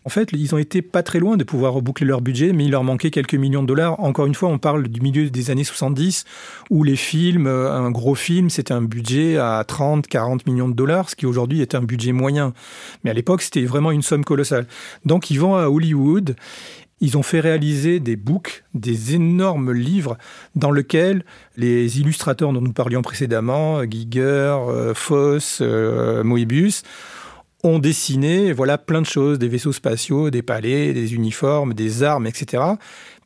En 0.06 0.08
fait, 0.08 0.30
ils 0.32 0.54
ont 0.54 0.58
été 0.58 0.82
pas 0.82 1.02
très 1.02 1.18
loin 1.18 1.36
de 1.36 1.42
pouvoir 1.42 1.72
reboucler 1.72 2.06
leur 2.06 2.20
budget, 2.20 2.52
mais 2.52 2.66
il 2.66 2.70
leur 2.70 2.84
manquait 2.84 3.10
quelques 3.10 3.34
millions 3.34 3.62
de 3.62 3.66
dollars. 3.66 3.98
Encore 3.98 4.26
une 4.26 4.36
fois, 4.36 4.48
on 4.48 4.58
parle 4.58 4.86
du 4.86 5.00
milieu 5.00 5.28
des 5.30 5.50
années 5.50 5.64
70, 5.64 6.24
où 6.70 6.84
les 6.84 6.94
films, 6.94 7.48
euh, 7.48 7.72
un 7.72 7.90
gros 7.90 8.14
film, 8.14 8.48
c'était 8.48 8.72
un 8.72 8.82
budget 8.82 9.36
à 9.36 9.64
30, 9.66 10.06
40 10.06 10.46
millions 10.46 10.68
de 10.68 10.74
dollars, 10.74 11.10
ce 11.10 11.16
qui 11.16 11.26
aujourd'hui 11.26 11.60
est 11.60 11.74
un 11.74 11.82
budget 11.82 12.12
moyen. 12.12 12.52
Mais 13.02 13.10
à 13.10 13.14
l'époque, 13.14 13.42
c'était 13.42 13.64
vraiment 13.64 13.90
une 13.90 14.02
somme 14.02 14.24
colossale. 14.24 14.68
Donc, 15.04 15.28
ils 15.32 15.40
vont 15.40 15.56
à 15.56 15.68
Hollywood 15.68 16.36
ils 17.00 17.18
ont 17.18 17.22
fait 17.22 17.40
réaliser 17.40 18.00
des 18.00 18.16
books, 18.16 18.64
des 18.72 19.14
énormes 19.14 19.72
livres 19.72 20.16
dans 20.54 20.70
lesquels 20.70 21.24
les 21.56 22.00
illustrateurs 22.00 22.52
dont 22.54 22.62
nous 22.62 22.72
parlions 22.72 23.02
précédemment, 23.02 23.82
Giger, 23.84 24.20
euh, 24.22 24.94
Foss, 24.94 25.58
euh, 25.60 26.24
Moebius, 26.24 26.84
ont 27.66 27.78
dessiné 27.78 28.52
voilà 28.52 28.78
plein 28.78 29.00
de 29.00 29.06
choses, 29.06 29.38
des 29.38 29.48
vaisseaux 29.48 29.72
spatiaux, 29.72 30.30
des 30.30 30.42
palais, 30.42 30.92
des 30.92 31.14
uniformes, 31.14 31.74
des 31.74 32.02
armes, 32.02 32.26
etc., 32.26 32.62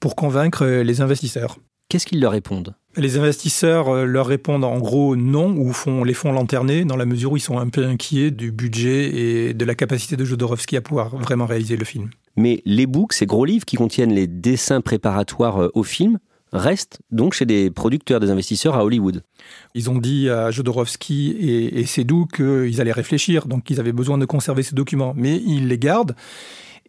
pour 0.01 0.17
convaincre 0.17 0.67
les 0.67 1.01
investisseurs. 1.01 1.59
Qu'est-ce 1.91 2.07
qu'ils 2.07 2.21
leur 2.21 2.31
répondent? 2.31 2.77
Les 2.97 3.19
investisseurs 3.19 3.89
euh, 3.89 4.05
leur 4.05 4.29
répondent 4.29 4.65
en 4.65 4.79
gros 4.79 5.17
non 5.17 5.51
ou 5.57 5.73
font, 5.73 6.05
les 6.05 6.15
font 6.15 6.31
lanterner 6.31 6.85
dans 6.85 6.97
la 6.97 7.05
mesure 7.05 7.33
où 7.33 7.37
ils 7.37 7.41
sont 7.41 7.59
un 7.59 7.69
peu 7.69 7.85
inquiets 7.85 8.31
du 8.31 8.53
budget 8.53 9.17
et 9.17 9.55
de 9.55 9.65
la 9.65 9.75
capacité 9.75 10.17
de 10.17 10.25
Jodorowsky 10.25 10.77
à 10.77 10.81
pouvoir 10.81 11.17
vraiment 11.17 11.47
réaliser 11.47 11.77
le 11.77 11.85
film. 11.85 12.11
Mais 12.37 12.63
les 12.65 12.87
books, 12.87 13.13
ces 13.13 13.27
gros 13.27 13.45
livres 13.45 13.65
qui 13.65 13.77
contiennent 13.77 14.13
les 14.13 14.29
dessins 14.29 14.81
préparatoires 14.81 15.63
euh, 15.63 15.71
au 15.75 15.83
film, 15.83 16.19
restent 16.53 17.01
donc 17.11 17.35
chez 17.35 17.47
des 17.47 17.71
producteurs, 17.71 18.21
des 18.21 18.31
investisseurs 18.31 18.77
à 18.77 18.85
Hollywood. 18.85 19.23
Ils 19.75 19.91
ont 19.91 19.99
dit 19.99 20.29
à 20.29 20.51
Jodorowsky 20.51 21.31
et, 21.31 21.81
et 21.81 21.85
qu'ils 21.85 22.81
allaient 22.81 22.93
réfléchir, 22.93 23.47
donc 23.47 23.71
ils 23.71 23.81
avaient 23.81 23.93
besoin 23.93 24.19
de 24.19 24.25
conserver 24.25 24.63
ces 24.63 24.75
documents, 24.75 25.15
mais 25.17 25.37
ils 25.37 25.69
les 25.69 25.79
gardent. 25.79 26.17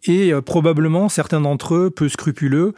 Et 0.04 0.32
euh, 0.32 0.40
probablement, 0.40 1.08
certains 1.08 1.40
d'entre 1.40 1.74
eux, 1.74 1.90
peu 1.90 2.08
scrupuleux, 2.08 2.74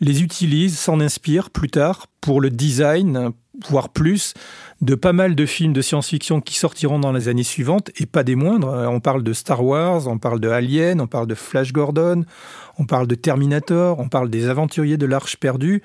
les 0.00 0.22
utilisent, 0.22 0.78
s'en 0.78 1.00
inspirent 1.00 1.50
plus 1.50 1.68
tard 1.68 2.06
pour 2.20 2.40
le 2.40 2.50
design, 2.50 3.32
voire 3.68 3.88
plus, 3.88 4.34
de 4.80 4.94
pas 4.94 5.12
mal 5.12 5.34
de 5.34 5.46
films 5.46 5.72
de 5.72 5.82
science-fiction 5.82 6.40
qui 6.40 6.58
sortiront 6.58 6.98
dans 6.98 7.12
les 7.12 7.28
années 7.28 7.44
suivantes, 7.44 7.90
et 7.96 8.06
pas 8.06 8.24
des 8.24 8.34
moindres. 8.34 8.68
On 8.90 9.00
parle 9.00 9.22
de 9.22 9.32
Star 9.32 9.64
Wars, 9.64 10.08
on 10.08 10.18
parle 10.18 10.40
de 10.40 10.48
Alien, 10.48 11.00
on 11.00 11.06
parle 11.06 11.26
de 11.26 11.34
Flash 11.34 11.72
Gordon, 11.72 12.24
on 12.78 12.84
parle 12.84 13.06
de 13.06 13.14
Terminator, 13.14 13.98
on 14.00 14.08
parle 14.08 14.30
des 14.30 14.48
aventuriers 14.48 14.96
de 14.96 15.06
l'Arche 15.06 15.36
perdue. 15.36 15.82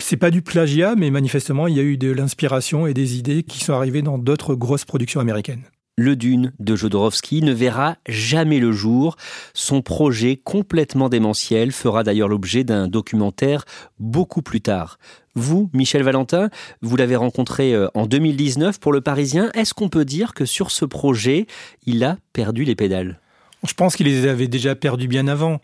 C'est 0.00 0.16
pas 0.16 0.30
du 0.30 0.42
plagiat, 0.42 0.94
mais 0.96 1.10
manifestement, 1.10 1.66
il 1.66 1.76
y 1.76 1.80
a 1.80 1.82
eu 1.82 1.96
de 1.96 2.12
l'inspiration 2.12 2.86
et 2.86 2.94
des 2.94 3.18
idées 3.18 3.42
qui 3.42 3.58
sont 3.60 3.72
arrivées 3.72 4.02
dans 4.02 4.18
d'autres 4.18 4.54
grosses 4.54 4.84
productions 4.84 5.20
américaines. 5.20 5.62
Le 5.98 6.14
Dune 6.14 6.52
de 6.60 6.76
Jodorowsky 6.76 7.42
ne 7.42 7.52
verra 7.52 7.96
jamais 8.08 8.60
le 8.60 8.70
jour. 8.70 9.16
Son 9.52 9.82
projet 9.82 10.36
complètement 10.36 11.08
démentiel 11.08 11.72
fera 11.72 12.04
d'ailleurs 12.04 12.28
l'objet 12.28 12.62
d'un 12.62 12.86
documentaire 12.86 13.64
beaucoup 13.98 14.40
plus 14.40 14.60
tard. 14.60 15.00
Vous, 15.34 15.70
Michel 15.72 16.04
Valentin, 16.04 16.50
vous 16.82 16.94
l'avez 16.94 17.16
rencontré 17.16 17.74
euh, 17.74 17.88
en 17.94 18.06
2019 18.06 18.78
pour 18.78 18.92
Le 18.92 19.00
Parisien. 19.00 19.50
Est-ce 19.54 19.74
qu'on 19.74 19.88
peut 19.88 20.04
dire 20.04 20.34
que 20.34 20.44
sur 20.44 20.70
ce 20.70 20.84
projet, 20.84 21.48
il 21.84 22.04
a 22.04 22.16
perdu 22.32 22.62
les 22.62 22.76
pédales? 22.76 23.18
Je 23.66 23.74
pense 23.74 23.96
qu'il 23.96 24.06
les 24.06 24.28
avait 24.28 24.46
déjà 24.46 24.76
perdues 24.76 25.08
bien 25.08 25.26
avant. 25.26 25.60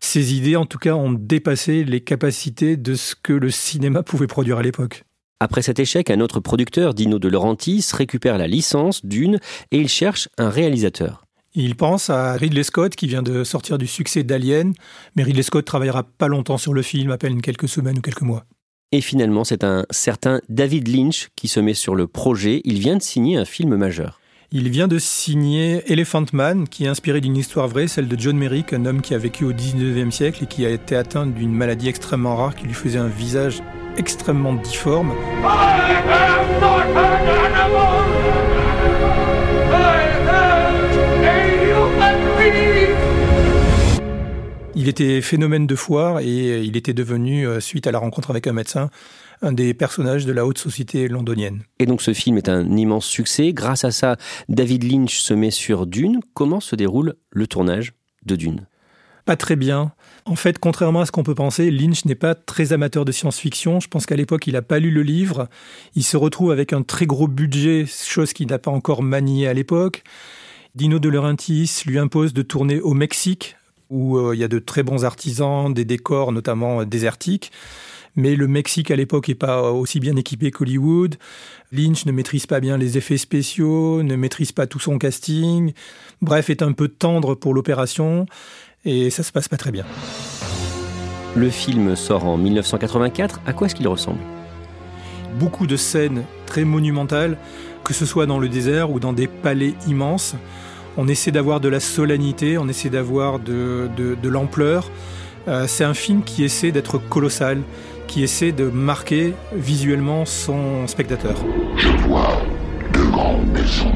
Ses 0.00 0.34
idées, 0.34 0.56
en 0.56 0.64
tout 0.64 0.78
cas, 0.78 0.94
ont 0.94 1.12
dépassé 1.12 1.84
les 1.84 2.00
capacités 2.00 2.78
de 2.78 2.94
ce 2.94 3.14
que 3.14 3.34
le 3.34 3.50
cinéma 3.50 4.02
pouvait 4.02 4.28
produire 4.28 4.56
à 4.56 4.62
l'époque. 4.62 5.04
Après 5.40 5.62
cet 5.62 5.78
échec, 5.78 6.10
un 6.10 6.18
autre 6.18 6.40
producteur, 6.40 6.94
Dino 6.94 7.20
De 7.20 7.28
Laurentiis, 7.28 7.86
récupère 7.92 8.38
la 8.38 8.48
licence 8.48 9.04
d'une 9.04 9.38
et 9.70 9.78
il 9.78 9.88
cherche 9.88 10.28
un 10.36 10.50
réalisateur. 10.50 11.24
Il 11.54 11.76
pense 11.76 12.10
à 12.10 12.32
Ridley 12.32 12.64
Scott 12.64 12.96
qui 12.96 13.06
vient 13.06 13.22
de 13.22 13.44
sortir 13.44 13.78
du 13.78 13.86
succès 13.86 14.24
d'Alien, 14.24 14.72
mais 15.14 15.22
Ridley 15.22 15.44
Scott 15.44 15.64
travaillera 15.64 16.02
pas 16.02 16.26
longtemps 16.26 16.58
sur 16.58 16.74
le 16.74 16.82
film, 16.82 17.12
à 17.12 17.18
peine 17.18 17.40
quelques 17.40 17.68
semaines 17.68 17.98
ou 17.98 18.00
quelques 18.00 18.22
mois. 18.22 18.44
Et 18.90 19.00
finalement, 19.00 19.44
c'est 19.44 19.62
un 19.62 19.86
certain 19.90 20.40
David 20.48 20.88
Lynch 20.88 21.28
qui 21.36 21.46
se 21.46 21.60
met 21.60 21.74
sur 21.74 21.94
le 21.94 22.08
projet. 22.08 22.60
Il 22.64 22.80
vient 22.80 22.96
de 22.96 23.02
signer 23.02 23.36
un 23.36 23.44
film 23.44 23.76
majeur. 23.76 24.20
Il 24.50 24.68
vient 24.70 24.88
de 24.88 24.98
signer 24.98 25.82
Elephant 25.92 26.24
Man, 26.32 26.66
qui 26.66 26.84
est 26.84 26.88
inspiré 26.88 27.20
d'une 27.20 27.36
histoire 27.36 27.68
vraie, 27.68 27.86
celle 27.86 28.08
de 28.08 28.18
John 28.18 28.36
Merrick, 28.36 28.72
un 28.72 28.86
homme 28.86 29.02
qui 29.02 29.14
a 29.14 29.18
vécu 29.18 29.44
au 29.44 29.52
19e 29.52 30.10
siècle 30.10 30.44
et 30.44 30.46
qui 30.46 30.66
a 30.66 30.70
été 30.70 30.96
atteint 30.96 31.26
d'une 31.26 31.52
maladie 31.52 31.88
extrêmement 31.88 32.34
rare 32.34 32.56
qui 32.56 32.64
lui 32.64 32.74
faisait 32.74 32.98
un 32.98 33.08
visage 33.08 33.62
extrêmement 33.96 34.54
difforme. 34.54 35.14
Il 44.74 44.88
était 44.88 45.20
phénomène 45.20 45.66
de 45.66 45.74
foire 45.74 46.20
et 46.20 46.62
il 46.62 46.76
était 46.76 46.94
devenu, 46.94 47.46
euh, 47.46 47.60
suite 47.60 47.86
à 47.86 47.90
la 47.90 47.98
rencontre 47.98 48.30
avec 48.30 48.46
un 48.46 48.52
médecin, 48.52 48.90
un 49.42 49.52
des 49.52 49.74
personnages 49.74 50.24
de 50.24 50.32
la 50.32 50.46
haute 50.46 50.58
société 50.58 51.08
londonienne. 51.08 51.62
Et 51.78 51.86
donc 51.86 52.00
ce 52.00 52.12
film 52.12 52.38
est 52.38 52.48
un 52.48 52.76
immense 52.76 53.04
succès. 53.04 53.52
Grâce 53.52 53.84
à 53.84 53.90
ça, 53.90 54.16
David 54.48 54.84
Lynch 54.84 55.18
se 55.18 55.34
met 55.34 55.50
sur 55.50 55.86
Dune. 55.86 56.20
Comment 56.32 56.60
se 56.60 56.76
déroule 56.76 57.14
le 57.30 57.46
tournage 57.46 57.92
de 58.24 58.36
Dune? 58.36 58.66
Pas 59.24 59.36
très 59.36 59.56
bien. 59.56 59.92
En 60.28 60.36
fait, 60.36 60.58
contrairement 60.58 61.00
à 61.00 61.06
ce 61.06 61.10
qu'on 61.10 61.22
peut 61.22 61.34
penser, 61.34 61.70
Lynch 61.70 62.04
n'est 62.04 62.14
pas 62.14 62.34
très 62.34 62.74
amateur 62.74 63.06
de 63.06 63.12
science-fiction. 63.12 63.80
Je 63.80 63.88
pense 63.88 64.04
qu'à 64.04 64.14
l'époque, 64.14 64.46
il 64.46 64.52
n'a 64.52 64.62
pas 64.62 64.78
lu 64.78 64.90
le 64.90 65.02
livre. 65.02 65.48
Il 65.94 66.04
se 66.04 66.18
retrouve 66.18 66.50
avec 66.50 66.74
un 66.74 66.82
très 66.82 67.06
gros 67.06 67.28
budget, 67.28 67.86
chose 67.86 68.34
qu'il 68.34 68.48
n'a 68.48 68.58
pas 68.58 68.70
encore 68.70 69.02
manié 69.02 69.48
à 69.48 69.54
l'époque. 69.54 70.04
Dino 70.74 70.98
De 70.98 71.08
Laurentiis 71.08 71.82
lui 71.86 71.98
impose 71.98 72.34
de 72.34 72.42
tourner 72.42 72.78
au 72.78 72.92
Mexique, 72.92 73.56
où 73.88 74.18
euh, 74.18 74.34
il 74.34 74.38
y 74.38 74.44
a 74.44 74.48
de 74.48 74.58
très 74.58 74.82
bons 74.82 75.06
artisans, 75.06 75.72
des 75.72 75.86
décors 75.86 76.30
notamment 76.30 76.82
euh, 76.82 76.84
désertiques. 76.84 77.50
Mais 78.14 78.36
le 78.36 78.48
Mexique 78.48 78.90
à 78.90 78.96
l'époque 78.96 79.28
n'est 79.28 79.34
pas 79.34 79.72
aussi 79.72 79.98
bien 79.98 80.16
équipé 80.16 80.50
qu'Hollywood. 80.50 81.16
Lynch 81.72 82.04
ne 82.04 82.12
maîtrise 82.12 82.46
pas 82.46 82.60
bien 82.60 82.76
les 82.76 82.98
effets 82.98 83.16
spéciaux, 83.16 84.02
ne 84.02 84.14
maîtrise 84.14 84.52
pas 84.52 84.66
tout 84.66 84.80
son 84.80 84.98
casting. 84.98 85.72
Bref, 86.20 86.50
est 86.50 86.62
un 86.62 86.72
peu 86.72 86.88
tendre 86.88 87.34
pour 87.34 87.54
l'opération 87.54 88.26
et 88.88 89.10
ça 89.10 89.22
se 89.22 89.30
passe 89.30 89.48
pas 89.48 89.58
très 89.58 89.70
bien. 89.70 89.84
Le 91.36 91.50
film 91.50 91.94
sort 91.94 92.24
en 92.24 92.38
1984. 92.38 93.42
À 93.46 93.52
quoi 93.52 93.66
est-ce 93.66 93.74
qu'il 93.74 93.86
ressemble? 93.86 94.18
Beaucoup 95.38 95.66
de 95.66 95.76
scènes 95.76 96.24
très 96.46 96.64
monumentales, 96.64 97.36
que 97.84 97.92
ce 97.92 98.06
soit 98.06 98.24
dans 98.24 98.38
le 98.38 98.48
désert 98.48 98.90
ou 98.90 98.98
dans 98.98 99.12
des 99.12 99.26
palais 99.26 99.74
immenses. 99.86 100.34
On 100.96 101.06
essaie 101.06 101.30
d'avoir 101.30 101.60
de 101.60 101.68
la 101.68 101.80
solennité, 101.80 102.56
on 102.56 102.66
essaie 102.66 102.88
d'avoir 102.88 103.38
de, 103.38 103.90
de, 103.96 104.28
l'ampleur. 104.28 104.90
Euh, 105.46 105.66
c'est 105.68 105.84
un 105.84 105.94
film 105.94 106.22
qui 106.22 106.42
essaie 106.42 106.72
d'être 106.72 106.98
colossal, 106.98 107.60
qui 108.06 108.22
essaie 108.22 108.52
de 108.52 108.64
marquer 108.64 109.34
visuellement 109.52 110.24
son 110.24 110.86
spectateur. 110.86 111.36
Je 111.76 111.88
vois 112.08 112.42
deux 112.94 113.06
grandes 113.10 113.46
maisons. 113.52 113.92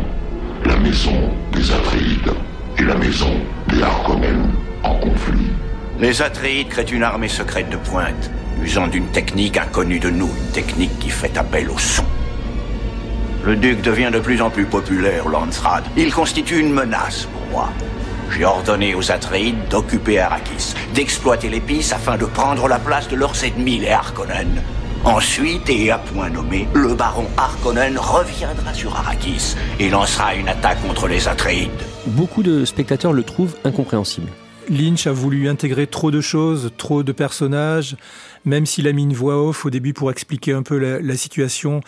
La 0.67 0.77
maison 0.77 1.31
des 1.55 1.73
Atreides 1.73 2.33
et 2.79 2.85
la 2.85 2.95
maison 2.95 3.33
des 3.69 3.83
Harkonnen 3.83 4.53
Les 5.99 6.21
Atreides 6.21 6.69
créent 6.69 6.83
une 6.83 7.05
armée 7.05 7.29
secrète 7.29 7.71
de 7.71 7.77
pointe, 7.77 8.31
usant 8.63 8.89
d'une 8.89 9.07
technique 9.09 9.57
inconnue 9.57 10.01
de 10.01 10.11
nous, 10.11 10.27
une 10.29 10.53
technique 10.53 10.99
qui 10.99 11.11
fait 11.11 11.37
appel 11.37 11.71
au 11.71 11.79
son. 11.79 12.05
Le 13.45 13.57
duc 13.57 13.83
devient 13.83 14.11
de 14.13 14.21
plus 14.21 14.41
en 14.41 14.51
plus 14.51 14.67
populaire, 14.67 15.29
Landsrad. 15.29 15.85
Il 15.97 16.13
constitue 16.13 16.59
une 16.59 16.73
menace 16.73 17.27
pour 17.27 17.47
moi. 17.51 17.69
J'ai 18.31 18.45
ordonné 18.45 18.95
aux 18.95 19.11
Atreides 19.11 19.69
d'occuper 19.69 20.19
Arrakis, 20.19 20.75
d'exploiter 20.95 21.49
l'épice 21.49 21.93
afin 21.93 22.17
de 22.17 22.25
prendre 22.25 22.67
la 22.69 22.79
place 22.79 23.09
de 23.09 23.17
leurs 23.17 23.45
ennemis, 23.45 23.79
les 23.79 23.91
Harkonnen. 23.91 24.63
Ensuite, 25.05 25.69
et 25.69 25.91
à 25.91 25.99
point 25.99 26.31
nommé, 26.31 26.69
le 26.75 26.95
baron 26.95 27.27
Harkonnen 27.37 27.99
reviendra 27.99 28.73
sur 28.73 28.97
Arrakis 28.97 29.57
et 29.81 29.91
lancera 29.91 30.35
une 30.35 30.49
attaque 30.49 30.81
contre 30.87 31.09
les 31.09 31.27
Atreides. 31.27 31.71
Beaucoup 32.07 32.43
de 32.43 32.65
spectateurs 32.65 33.13
le 33.13 33.25
trouvent 33.25 33.57
incompréhensible. 33.65 34.29
Lynch 34.69 35.07
a 35.07 35.13
voulu 35.13 35.49
intégrer 35.49 35.87
trop 35.87 36.11
de 36.11 36.21
choses, 36.21 36.73
trop 36.77 37.03
de 37.03 37.13
personnages, 37.13 37.97
même 38.45 38.67
s'il 38.67 38.89
a 38.89 38.93
mis 38.93 39.03
une 39.03 39.15
voix 39.15 39.43
off 39.43 39.67
au 39.67 39.71
début 39.71 39.93
pour 39.93 40.11
expliquer 40.11 40.53
un 40.53 40.63
peu 40.63 40.79
la, 40.79 41.17
situation. 41.17 41.81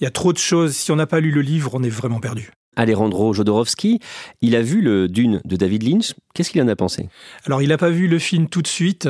Il 0.00 0.04
y 0.04 0.06
a 0.06 0.10
trop 0.10 0.32
de 0.32 0.38
choses. 0.38 0.74
Si 0.74 0.90
on 0.90 0.96
n'a 0.96 1.06
pas 1.06 1.20
lu 1.20 1.30
le 1.30 1.40
livre, 1.40 1.70
on 1.74 1.82
est 1.82 1.88
vraiment 1.88 2.20
perdu. 2.20 2.50
Alejandro 2.76 3.32
Jodorowsky. 3.32 4.00
Il 4.40 4.56
a 4.56 4.62
vu 4.62 4.80
le 4.80 5.08
Dune 5.08 5.40
de 5.44 5.56
David 5.56 5.82
Lynch. 5.82 6.14
Qu'est-ce 6.34 6.50
qu'il 6.50 6.62
en 6.62 6.68
a 6.68 6.76
pensé? 6.76 7.08
Alors, 7.44 7.62
il 7.62 7.68
n'a 7.68 7.78
pas 7.78 7.90
vu 7.90 8.08
le 8.08 8.18
film 8.18 8.48
tout 8.48 8.62
de 8.62 8.66
suite. 8.66 9.08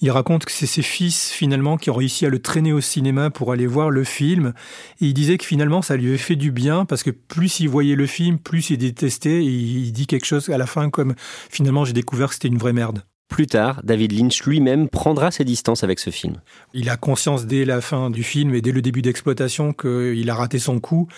Il 0.00 0.10
raconte 0.10 0.44
que 0.44 0.52
c'est 0.52 0.66
ses 0.66 0.82
fils, 0.82 1.30
finalement, 1.30 1.76
qui 1.76 1.90
ont 1.90 1.94
réussi 1.94 2.26
à 2.26 2.28
le 2.30 2.40
traîner 2.40 2.72
au 2.72 2.80
cinéma 2.80 3.30
pour 3.30 3.52
aller 3.52 3.66
voir 3.66 3.90
le 3.90 4.04
film. 4.04 4.52
Et 5.00 5.06
il 5.06 5.14
disait 5.14 5.38
que 5.38 5.44
finalement, 5.44 5.82
ça 5.82 5.96
lui 5.96 6.08
avait 6.08 6.18
fait 6.18 6.36
du 6.36 6.50
bien 6.50 6.84
parce 6.84 7.02
que 7.02 7.10
plus 7.10 7.60
il 7.60 7.68
voyait 7.68 7.96
le 7.96 8.06
film, 8.06 8.38
plus 8.38 8.70
il 8.70 8.78
détestait. 8.78 9.44
Et 9.44 9.48
il 9.48 9.92
dit 9.92 10.06
quelque 10.06 10.26
chose 10.26 10.48
à 10.50 10.58
la 10.58 10.66
fin 10.66 10.90
comme 10.90 11.14
finalement, 11.50 11.84
j'ai 11.84 11.92
découvert 11.92 12.28
que 12.28 12.34
c'était 12.34 12.48
une 12.48 12.58
vraie 12.58 12.72
merde. 12.72 13.02
Plus 13.28 13.46
tard, 13.46 13.80
David 13.82 14.12
Lynch 14.12 14.44
lui-même 14.44 14.88
prendra 14.88 15.30
ses 15.30 15.44
distances 15.44 15.82
avec 15.82 15.98
ce 15.98 16.10
film. 16.10 16.36
Il 16.72 16.88
a 16.88 16.96
conscience 16.96 17.46
dès 17.46 17.64
la 17.64 17.80
fin 17.80 18.10
du 18.10 18.22
film 18.22 18.54
et 18.54 18.60
dès 18.60 18.70
le 18.70 18.82
début 18.82 19.02
d'exploitation 19.02 19.72
qu'il 19.72 20.28
a 20.30 20.34
raté 20.34 20.58
son 20.58 20.78
coup 20.78 21.08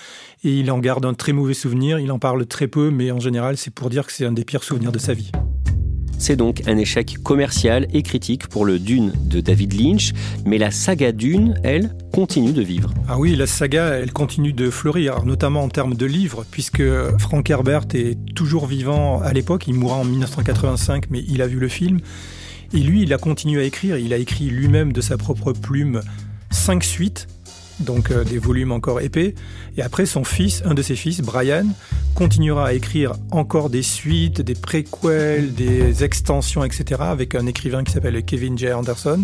et 0.44 0.50
il 0.50 0.70
en 0.70 0.78
garde 0.78 1.04
un 1.04 1.14
très 1.14 1.32
mauvais 1.32 1.54
souvenir. 1.54 1.98
Il 1.98 2.10
en 2.12 2.18
parle 2.18 2.46
très 2.46 2.68
peu, 2.68 2.90
mais 2.90 3.10
en 3.10 3.20
général, 3.20 3.56
c'est 3.56 3.74
pour 3.74 3.90
dire 3.90 4.06
que 4.06 4.12
c'est 4.12 4.24
un 4.24 4.32
des 4.32 4.44
pires 4.44 4.64
souvenirs 4.64 4.92
de 4.92 4.98
sa 4.98 5.12
vie. 5.12 5.30
C'est 6.18 6.36
donc 6.36 6.62
un 6.66 6.76
échec 6.78 7.18
commercial 7.22 7.86
et 7.92 8.02
critique 8.02 8.48
pour 8.48 8.64
le 8.64 8.78
Dune 8.78 9.12
de 9.24 9.40
David 9.40 9.78
Lynch, 9.78 10.12
mais 10.44 10.58
la 10.58 10.70
saga 10.70 11.12
Dune, 11.12 11.60
elle, 11.62 11.94
continue 12.12 12.52
de 12.52 12.62
vivre. 12.62 12.92
Ah 13.08 13.18
oui, 13.18 13.36
la 13.36 13.46
saga, 13.46 13.94
elle 13.94 14.12
continue 14.12 14.52
de 14.52 14.70
fleurir, 14.70 15.24
notamment 15.24 15.62
en 15.62 15.68
termes 15.68 15.94
de 15.94 16.06
livres, 16.06 16.44
puisque 16.50 16.82
Frank 17.18 17.48
Herbert 17.48 17.86
est 17.94 18.16
toujours 18.34 18.66
vivant 18.66 19.20
à 19.20 19.32
l'époque, 19.32 19.68
il 19.68 19.74
mourra 19.74 19.96
en 19.96 20.04
1985, 20.04 21.10
mais 21.10 21.22
il 21.28 21.42
a 21.42 21.46
vu 21.46 21.58
le 21.58 21.68
film. 21.68 22.00
Et 22.72 22.78
lui, 22.78 23.02
il 23.02 23.12
a 23.12 23.18
continué 23.18 23.60
à 23.60 23.64
écrire, 23.64 23.98
il 23.98 24.12
a 24.12 24.16
écrit 24.16 24.46
lui-même 24.46 24.92
de 24.92 25.00
sa 25.00 25.16
propre 25.16 25.52
plume 25.52 26.00
cinq 26.50 26.82
suites 26.82 27.28
donc 27.80 28.10
euh, 28.10 28.24
des 28.24 28.38
volumes 28.38 28.72
encore 28.72 29.00
épais. 29.00 29.34
Et 29.76 29.82
après, 29.82 30.06
son 30.06 30.24
fils, 30.24 30.62
un 30.64 30.74
de 30.74 30.82
ses 30.82 30.96
fils, 30.96 31.20
Brian, 31.20 31.66
continuera 32.14 32.68
à 32.68 32.72
écrire 32.72 33.12
encore 33.30 33.70
des 33.70 33.82
suites, 33.82 34.40
des 34.40 34.54
préquels, 34.54 35.54
des 35.54 36.04
extensions, 36.04 36.64
etc., 36.64 37.02
avec 37.02 37.34
un 37.34 37.46
écrivain 37.46 37.84
qui 37.84 37.92
s'appelle 37.92 38.22
Kevin 38.24 38.56
J. 38.56 38.72
Anderson. 38.72 39.22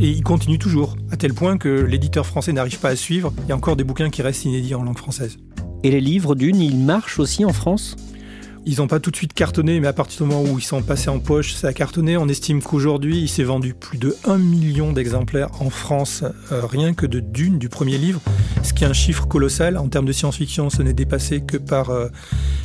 Et 0.00 0.08
il 0.08 0.22
continue 0.22 0.58
toujours, 0.58 0.96
à 1.10 1.16
tel 1.16 1.34
point 1.34 1.58
que 1.58 1.68
l'éditeur 1.68 2.26
français 2.26 2.52
n'arrive 2.52 2.78
pas 2.78 2.90
à 2.90 2.96
suivre. 2.96 3.32
Il 3.44 3.48
y 3.48 3.52
a 3.52 3.56
encore 3.56 3.76
des 3.76 3.84
bouquins 3.84 4.10
qui 4.10 4.22
restent 4.22 4.44
inédits 4.44 4.74
en 4.74 4.82
langue 4.82 4.98
française. 4.98 5.38
Et 5.82 5.90
les 5.90 6.00
livres 6.00 6.34
d'une, 6.34 6.60
ils 6.60 6.78
marchent 6.78 7.18
aussi 7.18 7.44
en 7.44 7.52
France? 7.52 7.96
Ils 8.66 8.78
n'ont 8.78 8.86
pas 8.86 9.00
tout 9.00 9.10
de 9.10 9.16
suite 9.16 9.32
cartonné, 9.32 9.80
mais 9.80 9.86
à 9.86 9.92
partir 9.92 10.26
du 10.26 10.32
moment 10.32 10.50
où 10.50 10.58
ils 10.58 10.62
sont 10.62 10.82
passés 10.82 11.08
en 11.08 11.18
poche, 11.18 11.54
ça 11.54 11.68
a 11.68 11.72
cartonné. 11.72 12.16
On 12.16 12.28
estime 12.28 12.62
qu'aujourd'hui, 12.62 13.18
il 13.18 13.28
s'est 13.28 13.42
vendu 13.42 13.74
plus 13.74 13.98
de 13.98 14.16
1 14.24 14.38
million 14.38 14.92
d'exemplaires 14.92 15.48
en 15.60 15.70
France, 15.70 16.24
euh, 16.52 16.64
rien 16.64 16.94
que 16.94 17.06
de 17.06 17.20
Dune, 17.20 17.58
du 17.58 17.68
premier 17.68 17.98
livre, 17.98 18.20
ce 18.62 18.72
qui 18.72 18.84
est 18.84 18.86
un 18.86 18.92
chiffre 18.92 19.26
colossal. 19.26 19.76
En 19.76 19.88
termes 19.88 20.06
de 20.06 20.12
science-fiction, 20.12 20.70
ce 20.70 20.82
n'est 20.82 20.92
dépassé 20.92 21.40
que 21.40 21.56
par 21.56 21.90
euh, 21.90 22.08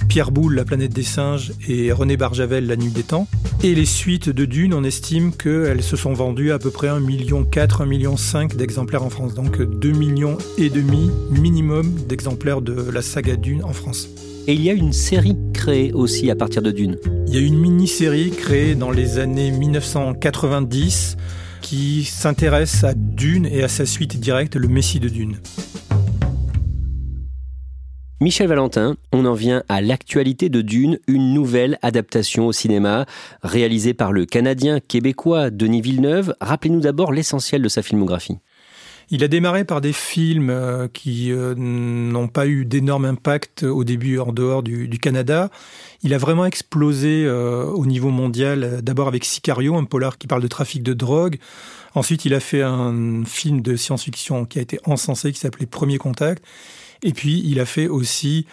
Pierre 0.08 0.32
Boulle, 0.32 0.56
La 0.56 0.66
planète 0.66 0.94
des 0.94 1.04
singes, 1.04 1.54
et 1.68 1.92
René 1.92 2.18
Barjavel, 2.18 2.68
La 2.68 2.76
nuit 2.76 2.92
des 2.92 3.04
temps. 3.04 3.28
Et 3.64 3.76
les 3.76 3.86
suites 3.86 4.30
de 4.30 4.46
Dune, 4.46 4.74
on 4.74 4.84
estime 4.84 5.34
qu'elles 5.34 5.84
se 5.84 5.96
sont 5.96 6.14
vendues 6.14 6.52
à 6.52 6.60
peu 6.60 6.72
près 6.72 6.88
1,4 6.88 7.00
million, 7.02 7.44
1,5 7.44 7.86
million 7.86 8.16
d'exemplaires 8.56 9.04
en 9.04 9.10
France. 9.10 9.34
Donc 9.34 9.62
2 9.62 9.92
millions 9.92 10.38
et 10.58 10.70
demi 10.70 11.12
minimum 11.32 11.94
d'exemplaires 12.08 12.62
de 12.62 12.90
la 12.92 13.02
saga 13.02 13.36
Dune 13.36 13.64
en 13.64 13.74
France. 13.74 14.10
Et 14.46 14.56
il 14.56 14.62
y 14.62 14.70
a 14.70 14.74
une 14.74 14.92
série 14.92 15.38
créée 15.54 15.94
aussi 15.94 16.30
à 16.30 16.36
partir 16.36 16.62
de 16.62 16.72
Dune. 16.72 16.98
Il 17.28 17.34
y 17.34 17.38
a 17.38 17.40
une 17.40 17.58
mini-série 17.58 18.30
créée 18.30 18.76
dans 18.76 18.92
les 18.92 19.18
années 19.18 19.52
1990 19.52 21.16
qui 21.62 22.04
s'intéresse 22.04 22.84
à 22.84 22.94
Dune 22.94 23.46
et 23.46 23.64
à 23.64 23.70
sa 23.70 23.86
suite 23.86 24.20
directe, 24.20 24.58
le 24.58 24.68
Messie 24.68 25.00
de 25.00 25.08
Dune. 25.08 25.38
Michel 28.20 28.50
Valentin, 28.50 28.98
on 29.14 29.26
en 29.26 29.34
vient 29.34 29.64
à 29.70 29.82
l'actualité 29.82 30.50
de 30.50 30.62
Dune, 30.62 31.00
une 31.08 31.34
nouvelle 31.34 31.78
adaptation 31.82 32.46
au 32.48 32.52
cinéma 32.52 33.06
réalisée 33.44 33.94
par 33.94 34.12
le 34.12 34.26
Canadien 34.26 34.82
québécois 34.82 35.52
Denis 35.52 35.82
Villeneuve. 35.82 36.36
Rappelez-nous 36.42 36.82
d'abord 36.82 37.14
l'essentiel 37.14 37.62
de 37.62 37.70
sa 37.70 37.82
filmographie. 37.82 38.40
Il 39.10 39.24
a 39.24 39.28
démarré 39.28 39.66
par 39.66 39.82
des 39.82 39.94
films 39.94 40.50
euh, 40.50 40.88
qui 40.88 41.32
euh, 41.32 41.54
n'ont 41.56 42.28
pas 42.28 42.48
eu 42.48 42.66
d'énorme 42.66 43.06
impact 43.06 43.64
au 43.64 43.84
début 43.84 44.20
en 44.20 44.32
dehors 44.32 44.64
du, 44.64 44.88
Canada. 45.00 45.50
Il 46.04 46.14
a 46.14 46.18
vraiment 46.18 46.46
explosé 46.46 47.26
euh, 47.26 47.66
au 47.66 47.86
niveau 47.86 48.10
mondial, 48.10 48.82
d'abord 48.82 49.08
avec 49.08 49.26
Sicario, 49.26 49.76
un 49.76 49.84
polar 49.84 50.18
qui 50.18 50.28
parle 50.28 50.42
de 50.42 50.48
trafic 50.48 50.84
de 50.84 50.94
drogue. 50.94 51.38
Ensuite, 51.96 52.26
il 52.26 52.34
a 52.34 52.40
fait 52.40 52.62
un 52.62 53.24
film 53.26 53.62
de 53.62 53.76
science-fiction 53.76 54.46
qui 54.46 54.60
a 54.60 54.62
été 54.62 54.80
encensé, 54.86 55.32
qui 55.32 55.40
s'appelait 55.40 55.66
Premier 55.66 55.98
Contact. 55.98 56.44
Et 57.04 57.14
puis, 57.14 57.42
il 57.46 57.60
a 57.60 57.66
fait 57.66 57.88
aussi 57.88 58.48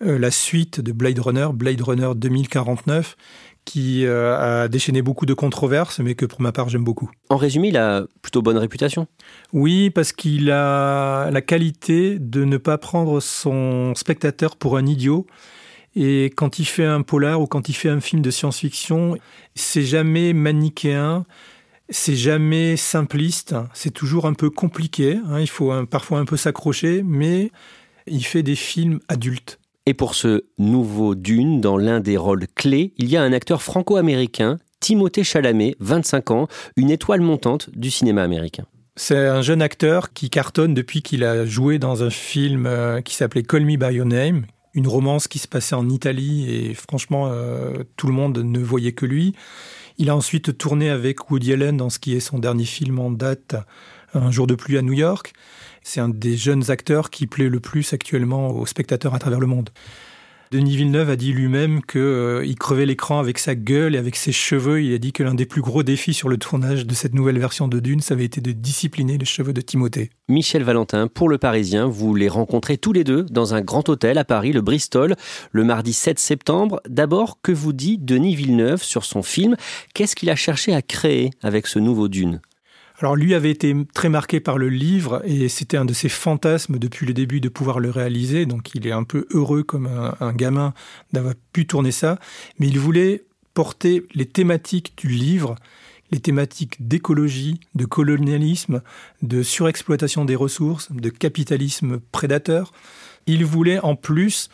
la 0.00 0.30
suite 0.30 0.80
de 0.80 0.92
Blade 0.92 1.18
Runner, 1.18 1.48
Blade 1.54 1.80
Runner 1.80 2.10
2049, 2.14 3.16
qui 3.64 4.04
euh, 4.04 4.64
a 4.64 4.68
déchaîné 4.68 5.02
beaucoup 5.02 5.26
de 5.26 5.34
controverses, 5.34 5.98
mais 5.98 6.14
que 6.14 6.26
pour 6.26 6.40
ma 6.40 6.52
part 6.52 6.68
j'aime 6.68 6.84
beaucoup. 6.84 7.10
En 7.28 7.36
résumé, 7.36 7.68
il 7.68 7.76
a 7.76 8.04
plutôt 8.22 8.42
bonne 8.42 8.58
réputation 8.58 9.06
Oui, 9.52 9.90
parce 9.90 10.12
qu'il 10.12 10.50
a 10.50 11.30
la 11.30 11.40
qualité 11.40 12.18
de 12.18 12.44
ne 12.44 12.56
pas 12.56 12.78
prendre 12.78 13.20
son 13.20 13.94
spectateur 13.94 14.56
pour 14.56 14.76
un 14.76 14.86
idiot. 14.86 15.26
Et 15.96 16.26
quand 16.36 16.58
il 16.58 16.64
fait 16.64 16.84
un 16.84 17.02
polar 17.02 17.40
ou 17.40 17.46
quand 17.46 17.68
il 17.68 17.74
fait 17.74 17.88
un 17.88 18.00
film 18.00 18.20
de 18.20 18.30
science-fiction, 18.30 19.16
c'est 19.54 19.84
jamais 19.84 20.32
manichéen, 20.32 21.24
c'est 21.88 22.16
jamais 22.16 22.76
simpliste, 22.76 23.54
c'est 23.74 23.92
toujours 23.92 24.26
un 24.26 24.34
peu 24.34 24.50
compliqué. 24.50 25.20
Hein. 25.28 25.40
il 25.40 25.48
faut 25.48 25.72
parfois 25.86 26.18
un 26.18 26.24
peu 26.24 26.36
s'accrocher, 26.36 27.02
mais 27.04 27.52
il 28.06 28.24
fait 28.24 28.42
des 28.42 28.56
films 28.56 29.00
adultes. 29.08 29.60
Et 29.86 29.92
pour 29.92 30.14
ce 30.14 30.44
nouveau 30.56 31.14
Dune, 31.14 31.60
dans 31.60 31.76
l'un 31.76 32.00
des 32.00 32.16
rôles 32.16 32.46
clés, 32.54 32.94
il 32.96 33.10
y 33.10 33.18
a 33.18 33.22
un 33.22 33.34
acteur 33.34 33.62
franco-américain, 33.62 34.58
Timothée 34.80 35.24
Chalamet, 35.24 35.76
25 35.78 36.30
ans, 36.30 36.48
une 36.76 36.90
étoile 36.90 37.20
montante 37.20 37.68
du 37.76 37.90
cinéma 37.90 38.22
américain. 38.22 38.64
C'est 38.96 39.26
un 39.26 39.42
jeune 39.42 39.60
acteur 39.60 40.14
qui 40.14 40.30
cartonne 40.30 40.72
depuis 40.72 41.02
qu'il 41.02 41.22
a 41.22 41.44
joué 41.44 41.78
dans 41.78 42.02
un 42.02 42.08
film 42.08 42.64
euh, 42.64 43.02
qui 43.02 43.14
s'appelait 43.14 43.42
Call 43.42 43.66
Me 43.66 43.76
By 43.76 43.96
Your 43.96 44.06
Name, 44.06 44.46
une 44.72 44.88
romance 44.88 45.28
qui 45.28 45.38
se 45.38 45.48
passait 45.48 45.74
en 45.74 45.90
Italie 45.90 46.48
et 46.48 46.72
franchement, 46.72 47.28
euh, 47.30 47.84
tout 47.96 48.06
le 48.06 48.14
monde 48.14 48.38
ne 48.38 48.60
voyait 48.60 48.92
que 48.92 49.04
lui. 49.04 49.34
Il 49.98 50.08
a 50.08 50.16
ensuite 50.16 50.56
tourné 50.56 50.88
avec 50.88 51.30
Woody 51.30 51.52
Allen 51.52 51.76
dans 51.76 51.90
ce 51.90 51.98
qui 51.98 52.14
est 52.14 52.20
son 52.20 52.38
dernier 52.38 52.64
film 52.64 52.98
en 53.00 53.10
date, 53.10 53.54
Un 54.14 54.30
jour 54.30 54.46
de 54.46 54.54
pluie 54.54 54.78
à 54.78 54.82
New 54.82 54.92
York. 54.92 55.34
C'est 55.84 56.00
un 56.00 56.08
des 56.08 56.36
jeunes 56.36 56.70
acteurs 56.70 57.10
qui 57.10 57.26
plaît 57.26 57.50
le 57.50 57.60
plus 57.60 57.92
actuellement 57.92 58.50
aux 58.50 58.64
spectateurs 58.64 59.14
à 59.14 59.18
travers 59.18 59.38
le 59.38 59.46
monde. 59.46 59.68
Denis 60.50 60.76
Villeneuve 60.76 61.10
a 61.10 61.16
dit 61.16 61.32
lui-même 61.32 61.82
qu'il 61.82 62.00
euh, 62.00 62.54
crevait 62.58 62.86
l'écran 62.86 63.18
avec 63.18 63.38
sa 63.38 63.54
gueule 63.54 63.94
et 63.94 63.98
avec 63.98 64.16
ses 64.16 64.32
cheveux. 64.32 64.82
Il 64.82 64.94
a 64.94 64.98
dit 64.98 65.12
que 65.12 65.22
l'un 65.22 65.34
des 65.34 65.46
plus 65.46 65.60
gros 65.60 65.82
défis 65.82 66.14
sur 66.14 66.28
le 66.28 66.38
tournage 66.38 66.86
de 66.86 66.94
cette 66.94 67.12
nouvelle 67.12 67.38
version 67.38 67.68
de 67.68 67.80
Dune, 67.80 68.00
ça 68.00 68.14
avait 68.14 68.24
été 68.24 68.40
de 68.40 68.52
discipliner 68.52 69.18
les 69.18 69.24
cheveux 69.26 69.52
de 69.52 69.60
Timothée. 69.60 70.10
Michel 70.28 70.62
Valentin, 70.62 71.08
pour 71.08 71.28
Le 71.28 71.38
Parisien, 71.38 71.86
vous 71.86 72.14
les 72.14 72.28
rencontrez 72.28 72.78
tous 72.78 72.92
les 72.92 73.04
deux 73.04 73.24
dans 73.24 73.52
un 73.54 73.60
grand 73.60 73.88
hôtel 73.88 74.16
à 74.16 74.24
Paris, 74.24 74.52
le 74.52 74.62
Bristol, 74.62 75.16
le 75.52 75.64
mardi 75.64 75.92
7 75.92 76.18
septembre. 76.18 76.80
D'abord, 76.88 77.40
que 77.42 77.52
vous 77.52 77.72
dit 77.74 77.98
Denis 77.98 78.36
Villeneuve 78.36 78.82
sur 78.82 79.04
son 79.04 79.22
film? 79.22 79.56
Qu'est-ce 79.92 80.16
qu'il 80.16 80.30
a 80.30 80.36
cherché 80.36 80.72
à 80.72 80.82
créer 80.82 81.30
avec 81.42 81.66
ce 81.66 81.78
nouveau 81.78 82.08
Dune? 82.08 82.40
Alors 82.98 83.16
lui 83.16 83.34
avait 83.34 83.50
été 83.50 83.74
très 83.92 84.08
marqué 84.08 84.38
par 84.38 84.56
le 84.56 84.68
livre 84.68 85.20
et 85.24 85.48
c'était 85.48 85.76
un 85.76 85.84
de 85.84 85.92
ses 85.92 86.08
fantasmes 86.08 86.78
depuis 86.78 87.06
le 87.06 87.12
début 87.12 87.40
de 87.40 87.48
pouvoir 87.48 87.80
le 87.80 87.90
réaliser. 87.90 88.46
Donc 88.46 88.74
il 88.74 88.86
est 88.86 88.92
un 88.92 89.02
peu 89.02 89.26
heureux 89.30 89.64
comme 89.64 89.86
un, 89.86 90.32
gamin 90.32 90.74
d'avoir 91.12 91.34
pu 91.52 91.66
tourner 91.66 91.90
ça. 91.90 92.18
Mais 92.58 92.68
il 92.68 92.78
voulait 92.78 93.24
porter 93.52 94.04
les 94.14 94.26
thématiques 94.26 94.96
du 94.96 95.08
livre, 95.08 95.56
les 96.12 96.20
thématiques 96.20 96.86
d'écologie, 96.86 97.58
de 97.74 97.84
colonialisme, 97.84 98.80
de 99.22 99.42
surexploitation 99.42 100.24
des 100.24 100.36
ressources, 100.36 100.92
de 100.92 101.08
capitalisme 101.08 101.98
prédateur. 102.12 102.72
Il 103.26 103.44
voulait 103.44 103.80
en 103.80 103.96
plus 103.96 104.50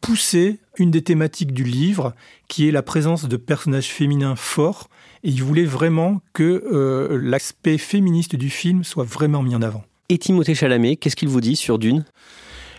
pousser 0.00 0.60
une 0.78 0.90
des 0.90 1.02
thématiques 1.02 1.52
du 1.52 1.64
livre, 1.64 2.14
qui 2.48 2.68
est 2.68 2.72
la 2.72 2.82
présence 2.82 3.26
de 3.26 3.36
personnages 3.36 3.88
féminins 3.88 4.36
forts, 4.36 4.88
et 5.26 5.30
il 5.30 5.42
voulait 5.42 5.64
vraiment 5.64 6.22
que 6.32 6.64
euh, 6.72 7.18
l'aspect 7.20 7.78
féministe 7.78 8.36
du 8.36 8.48
film 8.48 8.84
soit 8.84 9.02
vraiment 9.02 9.42
mis 9.42 9.56
en 9.56 9.62
avant. 9.62 9.82
Et 10.08 10.18
Timothée 10.18 10.54
Chalamet, 10.54 10.94
qu'est-ce 10.94 11.16
qu'il 11.16 11.28
vous 11.28 11.40
dit 11.40 11.56
sur 11.56 11.80
Dune? 11.80 12.04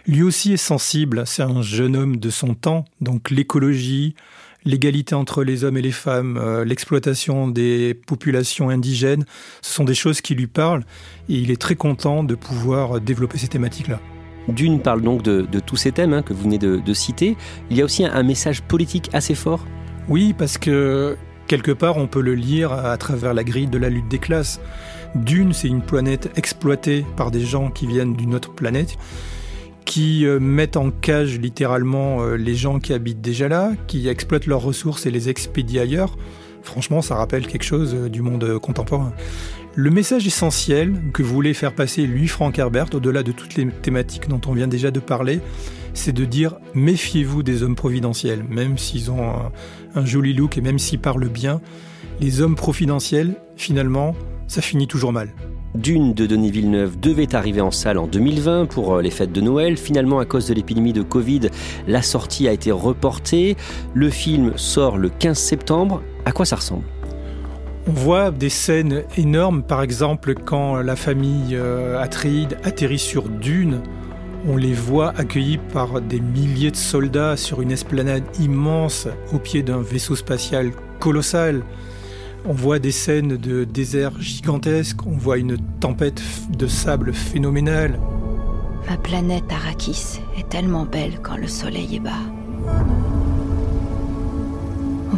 Lui 0.07 0.23
aussi 0.23 0.53
est 0.53 0.57
sensible, 0.57 1.23
c'est 1.25 1.43
un 1.43 1.61
jeune 1.61 1.97
homme 1.97 2.15
de 2.15 2.29
son 2.29 2.53
temps, 2.53 2.85
donc 3.01 3.31
l'écologie, 3.31 4.15
l'égalité 4.63 5.13
entre 5.13 5.43
les 5.43 5.65
hommes 5.65 5.75
et 5.75 5.81
les 5.81 5.91
femmes, 5.91 6.37
euh, 6.37 6.63
l'exploitation 6.63 7.49
des 7.49 7.93
populations 7.93 8.69
indigènes, 8.69 9.25
ce 9.61 9.73
sont 9.73 9.83
des 9.83 9.93
choses 9.93 10.21
qui 10.21 10.33
lui 10.33 10.47
parlent, 10.47 10.85
et 11.27 11.33
il 11.33 11.51
est 11.51 11.61
très 11.61 11.75
content 11.75 12.23
de 12.23 12.35
pouvoir 12.35 13.01
développer 13.01 13.37
ces 13.37 13.49
thématiques-là. 13.49 13.99
Dune 14.47 14.79
parle 14.79 15.01
donc 15.01 15.21
de, 15.21 15.45
tous 15.59 15.75
ces 15.75 15.91
thèmes 15.91 16.13
hein, 16.13 16.21
que 16.21 16.31
vous 16.31 16.43
venez 16.43 16.59
de, 16.59 16.93
citer. 16.93 17.35
Il 17.69 17.75
y 17.75 17.81
a 17.81 17.83
aussi 17.83 18.05
un, 18.05 18.23
message 18.23 18.61
politique 18.61 19.09
assez 19.11 19.35
fort? 19.35 19.67
Oui, 20.07 20.33
parce 20.33 20.57
que 20.57 21.17
quelque 21.47 21.71
part, 21.71 21.97
on 21.97 22.07
peut 22.07 22.21
le 22.21 22.35
lire 22.35 22.71
à, 22.71 22.95
travers 22.97 23.33
la 23.33 23.43
grille 23.43 23.67
de 23.67 23.77
la 23.77 23.89
lutte 23.89 24.07
des 24.07 24.19
classes. 24.19 24.59
Dune, 25.15 25.53
c'est 25.53 25.67
une 25.67 25.81
planète 25.81 26.29
exploitée 26.35 27.05
par 27.15 27.31
des 27.31 27.41
gens 27.41 27.71
qui 27.71 27.87
viennent 27.87 28.13
d'une 28.13 28.35
autre 28.35 28.53
planète 28.53 28.97
qui 29.87 30.25
euh, 30.25 30.37
mettent 30.39 30.75
en 30.75 30.91
cage 30.91 31.39
littéralement 31.39 32.21
euh, 32.21 32.35
les 32.35 32.55
gens 32.55 32.79
qui 32.79 32.91
habitent 32.91 33.21
déjà 33.21 33.47
là, 33.47 33.71
qui 33.87 34.09
exploitent 34.09 34.45
leurs 34.45 34.61
ressources 34.61 35.05
et 35.05 35.11
les 35.11 35.29
expédient 35.29 35.81
ailleurs. 35.83 36.17
Franchement, 36.61 37.01
ça 37.01 37.15
rappelle 37.15 37.47
quelque 37.47 37.63
chose 37.63 37.95
euh, 37.95 38.09
du 38.09 38.21
monde 38.21 38.59
contemporain. 38.59 39.13
Le 39.79 39.91
message 39.91 40.25
essentiel 40.25 40.91
que 41.13 41.21
voulait 41.21 41.53
faire 41.53 41.71
passer 41.71 42.07
lui, 42.07 42.27
Frank 42.27 42.57
Herbert, 42.57 42.87
au-delà 42.95 43.21
de 43.21 43.31
toutes 43.31 43.53
les 43.53 43.67
thématiques 43.67 44.27
dont 44.27 44.41
on 44.47 44.53
vient 44.53 44.67
déjà 44.67 44.89
de 44.89 44.99
parler, 44.99 45.39
c'est 45.93 46.13
de 46.13 46.25
dire 46.25 46.55
méfiez-vous 46.73 47.43
des 47.43 47.61
hommes 47.61 47.75
providentiels, 47.75 48.43
même 48.49 48.79
s'ils 48.79 49.11
ont 49.11 49.23
un, 49.23 49.51
un, 49.93 50.03
joli 50.03 50.33
look 50.33 50.57
et 50.57 50.61
même 50.61 50.79
s'ils 50.79 50.97
parlent 50.97 51.29
bien. 51.29 51.61
Les 52.19 52.41
hommes 52.41 52.55
providentiels, 52.55 53.35
finalement, 53.55 54.15
ça 54.47 54.63
finit 54.63 54.87
toujours 54.87 55.13
mal. 55.13 55.29
Dune 55.75 56.15
de 56.15 56.25
Denis 56.25 56.49
Villeneuve 56.49 56.99
devait 56.99 57.35
arriver 57.35 57.61
en 57.61 57.69
salle 57.69 57.99
en 57.99 58.07
2020 58.07 58.65
pour 58.65 58.95
euh, 58.95 59.03
les 59.03 59.11
fêtes 59.11 59.31
de 59.31 59.41
Noël. 59.41 59.77
Finalement, 59.77 60.17
à 60.17 60.25
cause 60.25 60.47
de 60.47 60.55
l'épidémie 60.55 60.93
de 60.93 61.03
Covid, 61.03 61.51
la 61.87 62.01
sortie 62.01 62.47
a 62.47 62.51
été 62.51 62.71
reportée. 62.71 63.55
Le 63.93 64.09
film 64.09 64.53
sort 64.55 64.97
le 64.97 65.09
15 65.09 65.37
septembre. 65.37 66.01
À 66.25 66.31
quoi 66.31 66.47
ça 66.47 66.55
ressemble? 66.55 66.83
On 67.87 67.91
voit 67.91 68.31
des 68.31 68.49
scènes 68.49 69.03
énormes, 69.17 69.63
par 69.63 69.81
exemple 69.81 70.33
quand 70.33 70.77
la 70.77 70.95
famille 70.95 71.55
euh, 71.55 72.01
Atreides 72.01 72.57
atterrit 72.63 72.99
sur 72.99 73.29
Dune, 73.29 73.81
on 74.47 74.57
les 74.57 74.73
voit 74.73 75.13
accueillis 75.17 75.57
par 75.57 76.01
des 76.01 76.19
milliers 76.19 76.71
de 76.71 76.75
soldats 76.75 77.37
sur 77.37 77.61
une 77.61 77.71
esplanade 77.71 78.23
immense 78.39 79.07
au 79.33 79.39
pied 79.39 79.63
d'un 79.63 79.81
vaisseau 79.81 80.15
spatial 80.15 80.71
colossal. 80.99 81.63
On 82.45 82.53
voit 82.53 82.79
des 82.79 82.91
scènes 82.91 83.37
de 83.37 83.63
désert 83.63 84.19
gigantesques, 84.21 85.05
on 85.05 85.17
voit 85.17 85.37
une 85.37 85.57
tempête 85.79 86.21
de 86.57 86.67
sable 86.67 87.13
phénoménale. 87.13 87.99
Ma 88.89 88.97
planète 88.97 89.51
Arrakis 89.51 90.19
est 90.37 90.47
tellement 90.47 90.85
belle 90.85 91.19
quand 91.21 91.35
le 91.35 91.47
soleil 91.47 91.95
est 91.95 91.99
bas. 91.99 93.06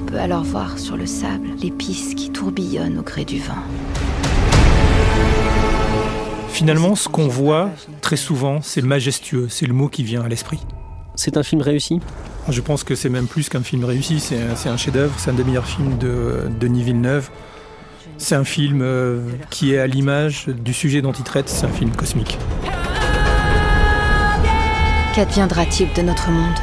On 0.09 0.13
peut 0.13 0.19
alors 0.21 0.43
voir 0.43 0.79
sur 0.79 0.97
le 0.97 1.05
sable 1.05 1.49
l'épice 1.61 2.15
qui 2.15 2.31
tourbillonne 2.31 2.97
au 2.97 3.03
gré 3.03 3.25
du 3.25 3.37
vent. 3.37 3.53
Finalement, 6.49 6.95
ce 6.95 7.07
qu'on 7.07 7.27
voit 7.27 7.69
très 8.01 8.15
souvent, 8.15 8.59
c'est 8.63 8.81
majestueux, 8.81 9.49
c'est 9.49 9.67
le 9.67 9.73
mot 9.75 9.87
qui 9.87 10.01
vient 10.03 10.23
à 10.23 10.27
l'esprit. 10.27 10.61
C'est 11.13 11.37
un 11.37 11.43
film 11.43 11.61
réussi? 11.61 11.99
Je 12.49 12.59
pense 12.59 12.83
que 12.83 12.95
c'est 12.95 13.09
même 13.09 13.27
plus 13.27 13.49
qu'un 13.49 13.61
film 13.61 13.83
réussi, 13.83 14.19
c'est 14.19 14.39
un, 14.41 14.71
un 14.71 14.77
chef-d'œuvre, 14.77 15.13
c'est 15.17 15.29
un 15.29 15.35
des 15.35 15.43
meilleurs 15.43 15.67
films 15.67 15.99
de 15.99 16.49
Denis 16.59 16.81
Villeneuve. 16.81 17.29
C'est 18.17 18.33
un 18.33 18.45
film 18.45 18.81
euh, 18.81 19.21
qui 19.51 19.75
est 19.75 19.77
à 19.77 19.85
l'image 19.85 20.47
du 20.47 20.73
sujet 20.73 21.03
dont 21.03 21.11
il 21.11 21.23
traite, 21.23 21.49
c'est 21.49 21.67
un 21.67 21.71
film 21.71 21.91
cosmique. 21.91 22.39
Qu'adviendra-t-il 25.13 25.93
de 25.93 26.01
notre 26.01 26.31
monde? 26.31 26.57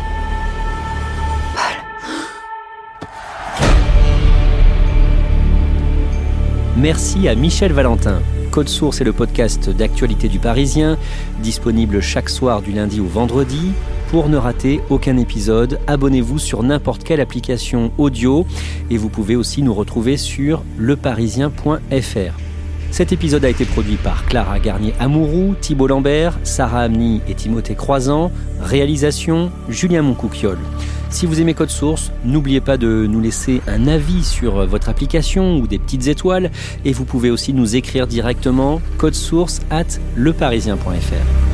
Merci 6.77 7.27
à 7.27 7.35
Michel 7.35 7.73
Valentin. 7.73 8.21
Code 8.51 8.69
Source 8.69 9.01
est 9.01 9.05
le 9.05 9.15
podcast 9.15 9.71
d'actualité 9.71 10.29
du 10.29 10.39
Parisien, 10.39 10.99
disponible 11.43 12.03
chaque 12.03 12.29
soir 12.29 12.61
du 12.61 12.73
lundi 12.73 13.01
au 13.01 13.07
vendredi. 13.07 13.73
Pour 14.11 14.29
ne 14.29 14.37
rater 14.37 14.83
aucun 14.91 15.17
épisode, 15.17 15.81
abonnez-vous 15.87 16.39
sur 16.39 16.63
n'importe 16.63 17.03
quelle 17.03 17.23
application 17.23 17.93
audio 17.97 18.47
et 18.91 18.99
vous 18.99 19.09
pouvez 19.09 19.37
aussi 19.37 19.63
nous 19.63 19.73
retrouver 19.73 20.19
sur 20.19 20.63
leparisien.fr. 20.77 22.39
Cet 22.91 23.11
épisode 23.11 23.47
a 23.47 23.49
été 23.49 23.65
produit 23.65 23.97
par 23.97 24.27
Clara 24.27 24.59
Garnier-Amouroux, 24.59 25.55
Thibault 25.59 25.87
Lambert, 25.87 26.39
Sarah 26.45 26.83
Amni 26.83 27.23
et 27.27 27.35
Timothée 27.35 27.75
Croisant. 27.75 28.31
Réalisation 28.61 29.51
Julien 29.71 30.03
Moncouquiole. 30.03 30.59
Si 31.17 31.25
vous 31.25 31.41
aimez 31.41 31.55
Code 31.55 31.71
Source, 31.71 32.13
n'oubliez 32.27 32.61
pas 32.61 32.77
de 32.77 33.07
nous 33.09 33.21
laisser 33.21 33.63
un 33.67 33.89
avis 33.89 34.23
sur 34.23 34.67
votre 34.67 34.91
application 34.91 35.57
ou 35.57 35.67
des 35.67 35.79
petites 35.79 36.09
étoiles 36.09 36.51
et 36.85 36.93
vous 36.93 37.07
pouvez 37.07 37.31
aussi 37.31 37.55
nous 37.55 37.75
écrire 37.75 38.07
directement 38.07 38.83
code 38.99 39.15
source 39.15 39.63
at 39.71 39.87
leparisien.fr. 40.15 41.46